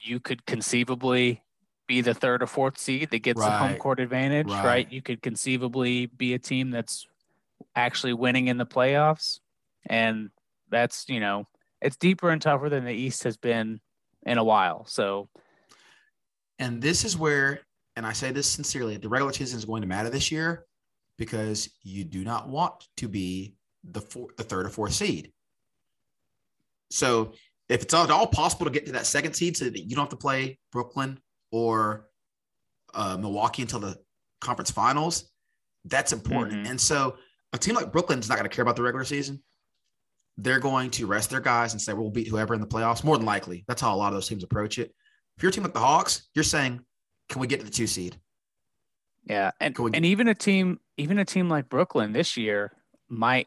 [0.00, 1.40] you could conceivably
[1.86, 3.50] be the third or fourth seed that gets right.
[3.50, 4.64] the home court advantage, right.
[4.64, 4.92] right.
[4.92, 7.06] You could conceivably be a team that's
[7.76, 9.40] actually winning in the playoffs.
[9.86, 10.30] And
[10.70, 11.46] that's, you know,
[11.80, 13.80] it's deeper and tougher than the East has been
[14.24, 14.86] in a while.
[14.86, 15.28] So,
[16.58, 17.60] and this is where,
[17.96, 20.64] and I say this sincerely, the regular season is going to matter this year
[21.18, 23.54] because you do not want to be
[23.84, 25.32] the four, the third or fourth seed.
[26.90, 27.32] So
[27.68, 30.04] if it's at all possible to get to that second seed so that you don't
[30.04, 31.18] have to play Brooklyn
[31.54, 32.08] or
[32.94, 33.96] uh, Milwaukee until the
[34.40, 35.30] conference finals,
[35.84, 36.62] that's important.
[36.62, 36.72] Mm-hmm.
[36.72, 37.16] And so
[37.52, 39.40] a team like Brooklyn's not going to care about the regular season.
[40.36, 43.04] They're going to rest their guys and say, we'll beat whoever in the playoffs.
[43.04, 43.64] More than likely.
[43.68, 44.92] That's how a lot of those teams approach it.
[45.36, 46.80] If you're a team like the Hawks, you're saying,
[47.28, 48.16] can we get to the two seed?
[49.26, 49.52] Yeah.
[49.60, 52.72] And, and even a team, even a team like Brooklyn this year
[53.08, 53.46] might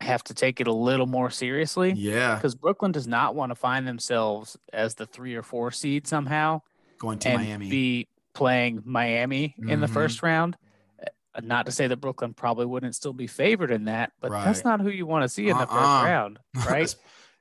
[0.00, 1.92] have to take it a little more seriously.
[1.92, 2.34] Yeah.
[2.34, 6.62] Because Brooklyn does not want to find themselves as the three or four seed somehow
[7.04, 7.70] going to Miami.
[7.70, 9.70] Be playing Miami mm-hmm.
[9.70, 9.94] in the mm-hmm.
[9.94, 10.56] first round.
[11.00, 14.44] Uh, not to say that Brooklyn probably wouldn't still be favored in that, but right.
[14.44, 15.60] that's not who you want to see in uh-uh.
[15.60, 16.04] the first uh-uh.
[16.04, 16.94] round, right?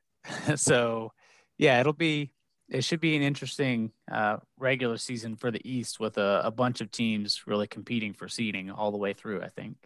[0.59, 1.11] so,
[1.57, 2.33] Yeah, it'll be
[2.69, 6.81] it should be an interesting uh, regular season for the East with a, a, bunch
[6.81, 9.41] of teams really competing for seeding all the way through.
[9.41, 9.77] I think.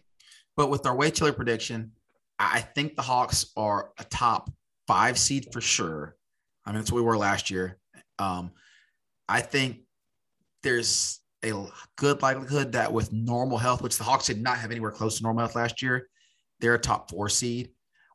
[0.56, 1.92] But with our way chiller prediction,
[2.38, 4.50] I think the Hawks are a top
[4.86, 6.16] five seed for sure.
[6.64, 7.78] I mean, that's what we were last year.
[8.18, 8.52] Um,
[9.28, 9.80] I think
[10.62, 11.52] there's a
[11.96, 15.22] good likelihood that with normal health, which the Hawks did not have anywhere close to
[15.22, 16.08] normal health last year,
[16.60, 17.70] they're a top four seed.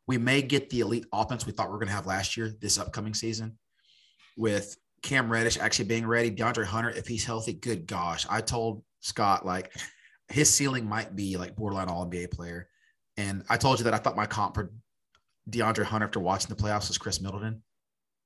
[0.07, 2.53] We may get the elite offense we thought we were going to have last year
[2.59, 3.57] this upcoming season
[4.36, 6.32] with Cam Reddish actually being ready.
[6.32, 8.26] DeAndre Hunter, if he's healthy, good gosh.
[8.30, 9.74] I told Scott like
[10.30, 12.68] his ceiling might be like borderline all NBA player.
[13.16, 14.74] And I told you that I thought my comp for
[15.49, 17.61] DeAndre Hunter after watching the playoffs was Khris Middleton.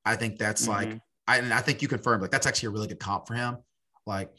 [0.05, 0.91] I think that's mm-hmm.
[0.91, 3.34] like I and I think you confirmed like that's actually a really good comp for
[3.34, 3.57] him.
[4.05, 4.32] Like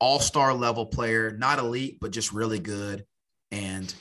[0.00, 3.04] all-star level player, not elite, but just really good
[3.50, 3.92] and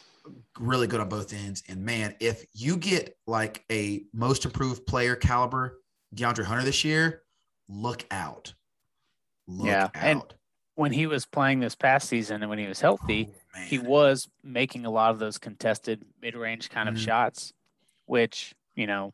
[0.59, 1.63] really good on both ends.
[1.67, 5.79] And man, if you get like a most improved player caliber
[6.15, 7.23] DeAndre Hunter this year,
[7.67, 8.53] look out.
[9.47, 9.85] Look yeah.
[9.85, 9.91] Out.
[9.95, 10.21] And
[10.75, 14.29] when he was playing this past season and when he was healthy, oh, he was
[14.43, 17.05] making a lot of those contested mid-range kind of mm-hmm.
[17.05, 17.53] shots,
[18.05, 19.13] which, you know,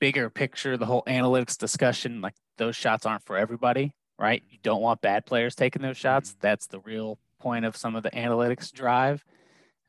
[0.00, 4.42] bigger picture, the whole analytics discussion, like those shots aren't for everybody, right?
[4.50, 6.30] You don't want bad players taking those shots.
[6.30, 6.38] Mm-hmm.
[6.42, 9.24] That's the real point of some of the analytics drive.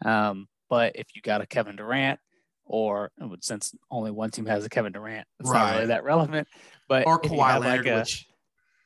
[0.06, 2.20] Um, but if you got a Kevin Durant
[2.66, 3.12] or
[3.42, 5.60] since only one team has a Kevin Durant, it's right.
[5.60, 6.48] not really that relevant.
[6.88, 8.28] But or Kawhi Leonard, like a, which...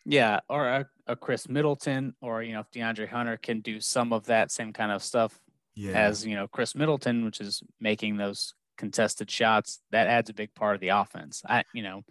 [0.05, 4.13] yeah, or a, a, Khris Middleton, or you know, if DeAndre Hunter can do some
[4.13, 5.37] of that same kind of stuff
[5.75, 5.91] yeah.
[5.91, 10.53] as you know Khris Middleton, which is making those contested shots, that adds a big
[10.55, 11.41] part of the offense.
[11.47, 12.03] I, you know,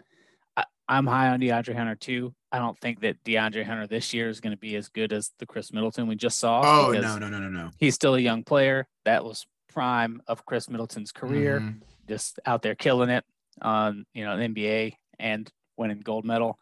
[0.89, 2.35] I'm high on DeAndre Hunter too.
[2.51, 5.31] I don't think that DeAndre Hunter this year is going to be as good as
[5.39, 6.61] the Khris Middleton we just saw.
[6.65, 7.71] Oh no, no, no, no, no.
[7.79, 8.87] He's still a young player.
[9.05, 11.79] That was prime of Khris Middleton's career, mm-hmm.
[12.09, 13.25] just out there killing it
[13.61, 16.59] on you know the NBA and winning gold medal.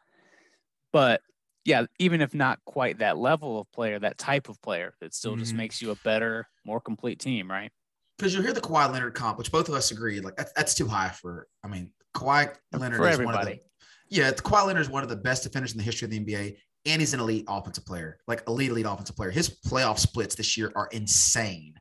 [0.93, 1.23] But
[1.65, 5.33] yeah, even if not quite that level of player, that type of player, it still
[5.33, 5.41] mm-hmm.
[5.41, 7.71] just makes you a better, more complete team, right?
[8.19, 10.75] Because you hear the Kawhi Leonard comp, which both of us agree, like that's, that's
[10.75, 11.49] too high for.
[11.65, 13.37] I mean, Kawhi Leonard for is everybody.
[13.37, 13.70] one of the.
[14.11, 16.57] Yeah, Kawhi Leonard is one of the best defenders in the history of the NBA,
[16.87, 19.31] and he's an elite offensive player, like elite, elite offensive player.
[19.31, 21.75] His playoff splits this year are insane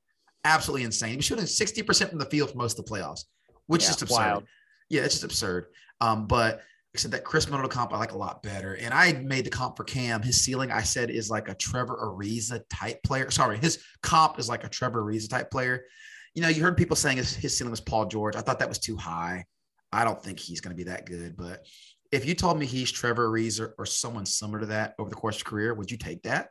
[0.43, 1.11] absolutely insane.
[1.11, 3.25] He was shooting 60% from the field for most of the playoffs,
[3.67, 4.15] which yeah, is absurd.
[4.15, 4.43] Wild.
[4.89, 5.65] Yeah, it's just absurd.
[6.01, 6.61] Um, but
[6.95, 8.75] I said that Khris Middleton comp I like a lot better.
[8.75, 10.21] And I made the comp for Cam.
[10.21, 13.29] His ceiling, I said, is like a Trevor Ariza type player.
[13.29, 15.85] Sorry, his comp is like a Trevor Ariza type player.
[16.33, 18.35] You know, you heard people saying his, his ceiling was Paul George.
[18.35, 19.45] I thought that was too high.
[19.91, 21.35] I don't think he's going to be that good.
[21.35, 21.65] But
[22.11, 25.37] if you told me he's Trevor Ariza or someone similar to that over the course
[25.37, 26.49] of career, would you take that?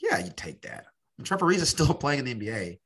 [0.00, 0.86] Yeah, you'd take that.
[1.18, 2.78] And Trevor Ariza is still playing in the NBA.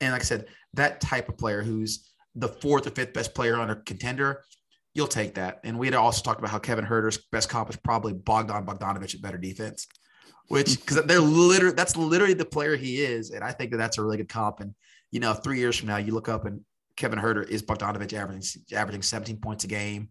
[0.00, 3.56] And like I said, that type of player who's the fourth or fifth best player
[3.56, 4.42] on a contender,
[4.92, 5.60] you'll take that.
[5.64, 9.14] And we had also talked about how Kevin Huerter's best comp is probably Bogdan Bogdanovich
[9.14, 9.86] at better defense,
[10.48, 13.98] which because they're literally that's literally the player he is, and I think that that's
[13.98, 14.60] a really good comp.
[14.60, 14.74] And
[15.10, 16.60] you know, three years from now, you look up and
[16.96, 20.08] Kevin Huerter is Bogdanovich averaging averaging 17 points a game,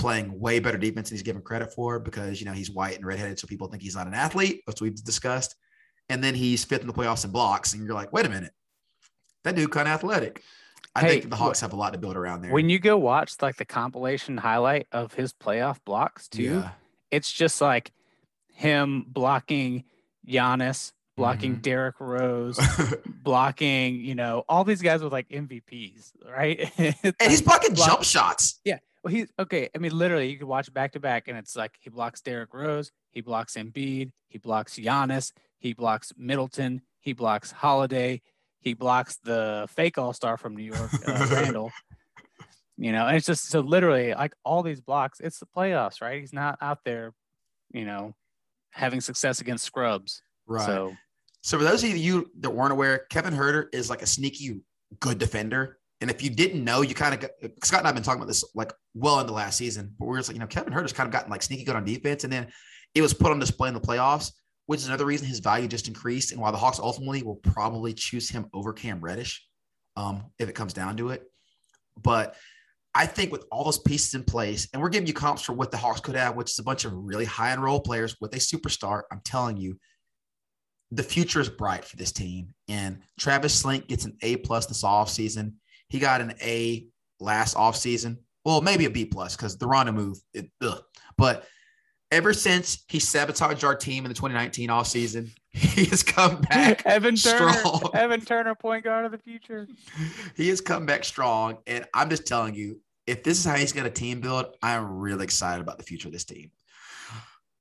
[0.00, 3.06] playing way better defense than he's given credit for because you know he's white and
[3.06, 5.54] redheaded, so people think he's not an athlete, as we've discussed.
[6.08, 8.52] And then he's fifth in the playoffs in blocks, and you're like, wait a minute,
[9.44, 10.42] that dude kind of athletic.
[10.96, 12.50] I hey, think the Hawks have a lot to build around there.
[12.50, 16.70] When you go watch like the compilation highlight of his playoff blocks too, yeah.
[17.12, 17.92] it's just like
[18.54, 19.84] him blocking
[20.26, 21.60] Giannis, blocking mm-hmm.
[21.60, 22.58] Derrick Rose,
[23.22, 26.72] blocking, you know, all these guys with like MVPs, right?
[26.78, 28.58] and he's blocking block, jump shots.
[28.64, 28.78] Yeah.
[29.02, 29.70] Well, he's okay.
[29.74, 32.52] I mean, literally, you can watch back to back, and it's like he blocks Derrick
[32.52, 38.20] Rose, he blocks Embiid, he blocks Giannis, he blocks Middleton, he blocks Holiday,
[38.60, 41.72] he blocks the fake All Star from New York, uh, Randle.
[42.76, 45.20] You know, and it's just so literally like all these blocks.
[45.20, 46.20] It's the playoffs, right?
[46.20, 47.12] He's not out there,
[47.72, 48.14] you know,
[48.70, 50.22] having success against scrubs.
[50.46, 50.64] Right.
[50.64, 50.94] So,
[51.42, 54.60] so for those of you that weren't aware, Kevin Huerter is like a sneaky
[54.98, 55.78] good defender.
[56.00, 57.30] And if you didn't know, you kind of
[57.62, 60.18] Scott and I've been talking about this like well into last season, but we are
[60.18, 62.32] just like, you know, Kevin Huerter's kind of gotten like sneaky good on defense, and
[62.32, 62.48] then
[62.94, 64.32] it was put on display in the playoffs
[64.70, 66.30] which is another reason his value just increased.
[66.30, 69.44] And while the Hawks ultimately will probably choose him over Cam Reddish,
[69.96, 71.24] um, if it comes down to it.
[72.00, 72.36] But
[72.94, 75.72] I think with all those pieces in place, and we're giving you comps for what
[75.72, 78.32] the Hawks could have, which is a bunch of really high end role players with
[78.34, 79.02] a superstar.
[79.10, 79.76] I'm telling you,
[80.92, 82.54] the future is bright for this team.
[82.68, 85.54] And Travis Schlenk gets an A plus this offseason.
[85.90, 86.86] He got an A
[87.20, 88.18] last offseason.
[88.44, 90.82] Well, maybe a B plus because the Rondo move, it, ugh.
[91.18, 91.44] but
[92.10, 96.82] ever since he sabotaged our team in the 2019 off season, he has come back.
[96.86, 97.90] Evan Turner, strong.
[97.94, 99.68] Evan Turner, point guard of the future.
[100.36, 103.72] He has come back strong, and I'm just telling you, if this is how he's
[103.72, 106.50] got a team build, I'm really excited about the future of this team.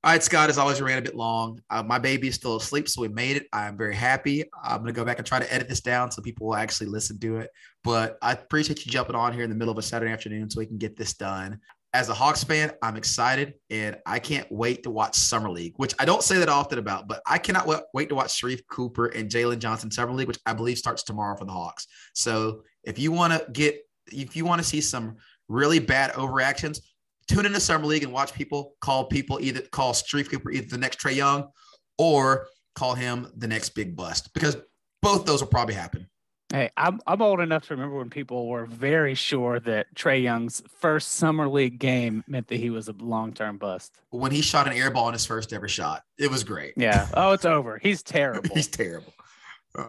[0.01, 1.61] All right, Scott, as always, we ran a bit long.
[1.69, 3.47] Uh, my baby is still asleep, so we made it.
[3.51, 4.45] I'm very happy.
[4.63, 6.87] I'm going to go back and try to edit this down so people will actually
[6.87, 7.49] listen to it.
[7.83, 10.59] But I appreciate you jumping on here in the middle of a Saturday afternoon so
[10.59, 11.59] we can get this done.
[11.93, 15.93] As a Hawks fan, I'm excited and I can't wait to watch Summer League, which
[15.99, 19.29] I don't say that often about, but I cannot wait to watch Sharife Cooper and
[19.29, 21.87] Jalen Johnson Summer League, which I believe starts tomorrow for the Hawks.
[22.13, 23.81] So if you want to get,
[24.13, 25.17] if you want to see some
[25.49, 26.79] really bad overreactions,
[27.29, 30.77] tune into summer league and watch people call people either call Sharife Cooper either the
[30.77, 31.49] next Trae Young
[31.97, 34.57] or call him the next big bust because
[35.01, 36.09] both those will probably happen.
[36.51, 40.63] Hey, I'm I'm old enough to remember when people were very sure that Trae Young's
[40.79, 43.99] first summer league game meant that he was a long term bust.
[44.09, 46.73] When he shot an air ball in his first ever shot, it was great.
[46.75, 47.07] Yeah.
[47.13, 47.77] Oh, it's over.
[47.77, 48.49] He's terrible.
[48.55, 49.13] He's terrible.
[49.77, 49.87] Uh,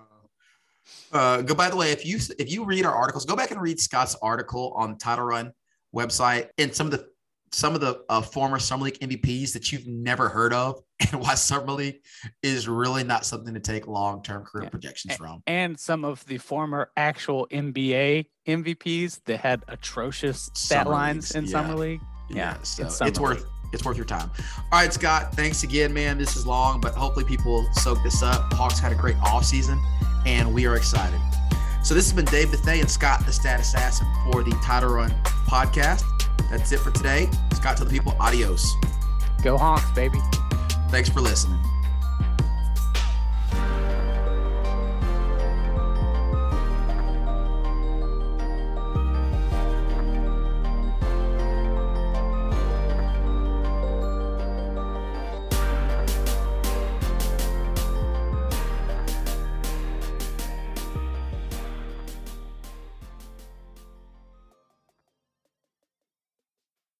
[1.12, 1.54] uh, go.
[1.54, 4.14] By the way, if you if you read our articles, go back and read Scott's
[4.20, 5.54] article on Title Run
[5.94, 7.08] website and some of the
[7.52, 11.34] some of the uh, former Summer League MVPs that you've never heard of, and why
[11.34, 12.00] Summer League
[12.42, 14.70] is really not something to take long term career yeah.
[14.70, 15.42] projections from.
[15.46, 21.34] And some of the former actual NBA MVPs that had atrocious stat summer lines leagues.
[21.36, 21.50] in yeah.
[21.50, 22.00] Summer League.
[22.28, 24.30] Yeah, yeah so it's, it's worth it's worth your time.
[24.72, 26.18] All right, Scott, thanks again, man.
[26.18, 28.50] This is long, but hopefully people soak this up.
[28.50, 29.80] The Hawks had a great offseason,
[30.26, 31.20] and we are excited.
[31.82, 35.10] So this has been Dave Bethay and Scott, the Stat Assassin, for the Title Run
[35.48, 36.02] podcast.
[36.50, 37.30] That's it for today.
[37.54, 38.74] Scott to the people, adios.
[39.42, 40.20] Go Hawks, baby.
[40.90, 41.60] Thanks for listening.